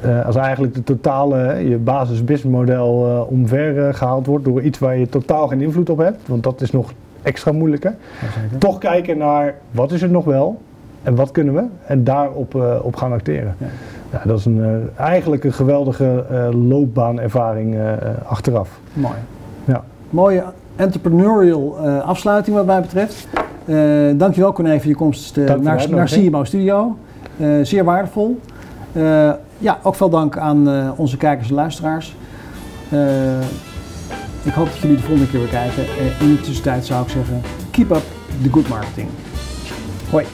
[0.00, 4.78] Eh, als eigenlijk de totale, je basis businessmodel eh omver eh, gehaald wordt door iets
[4.78, 6.28] waar je totaal geen invloed op hebt.
[6.28, 6.92] Want dat is nog
[7.26, 7.94] extra moeilijker.
[8.20, 8.58] zeker.
[8.58, 10.60] Toch kijken naar wat is er nog wel
[11.02, 11.64] en wat kunnen we.
[11.86, 13.54] En daarop eh, op gaan acteren.
[13.58, 13.66] Ja.
[14.12, 17.76] Ja, dat is een, eh, eigenlijk een geweldige eh, loopbaanervaring
[18.26, 18.80] achteraf.
[18.92, 19.14] Mooi.
[19.64, 19.84] Ja.
[20.10, 20.44] Mooie
[20.76, 23.28] entrepreneurial afsluiting wat mij betreft.
[24.18, 26.30] Dankjewel Corné voor je komst naar, naar uitnodiging.
[26.30, 26.96] CMO Studio.
[27.62, 28.40] Zeer waardevol.
[29.58, 32.16] Ja, ook veel dank aan onze kijkers en luisteraars.
[34.46, 35.82] Ik hoop dat jullie de volgende keer weer kijken.
[35.82, 38.02] Eh, in de tussentijd zou ik zeggen, keep up
[38.42, 39.08] the good marketing.
[40.10, 40.26] Hoi.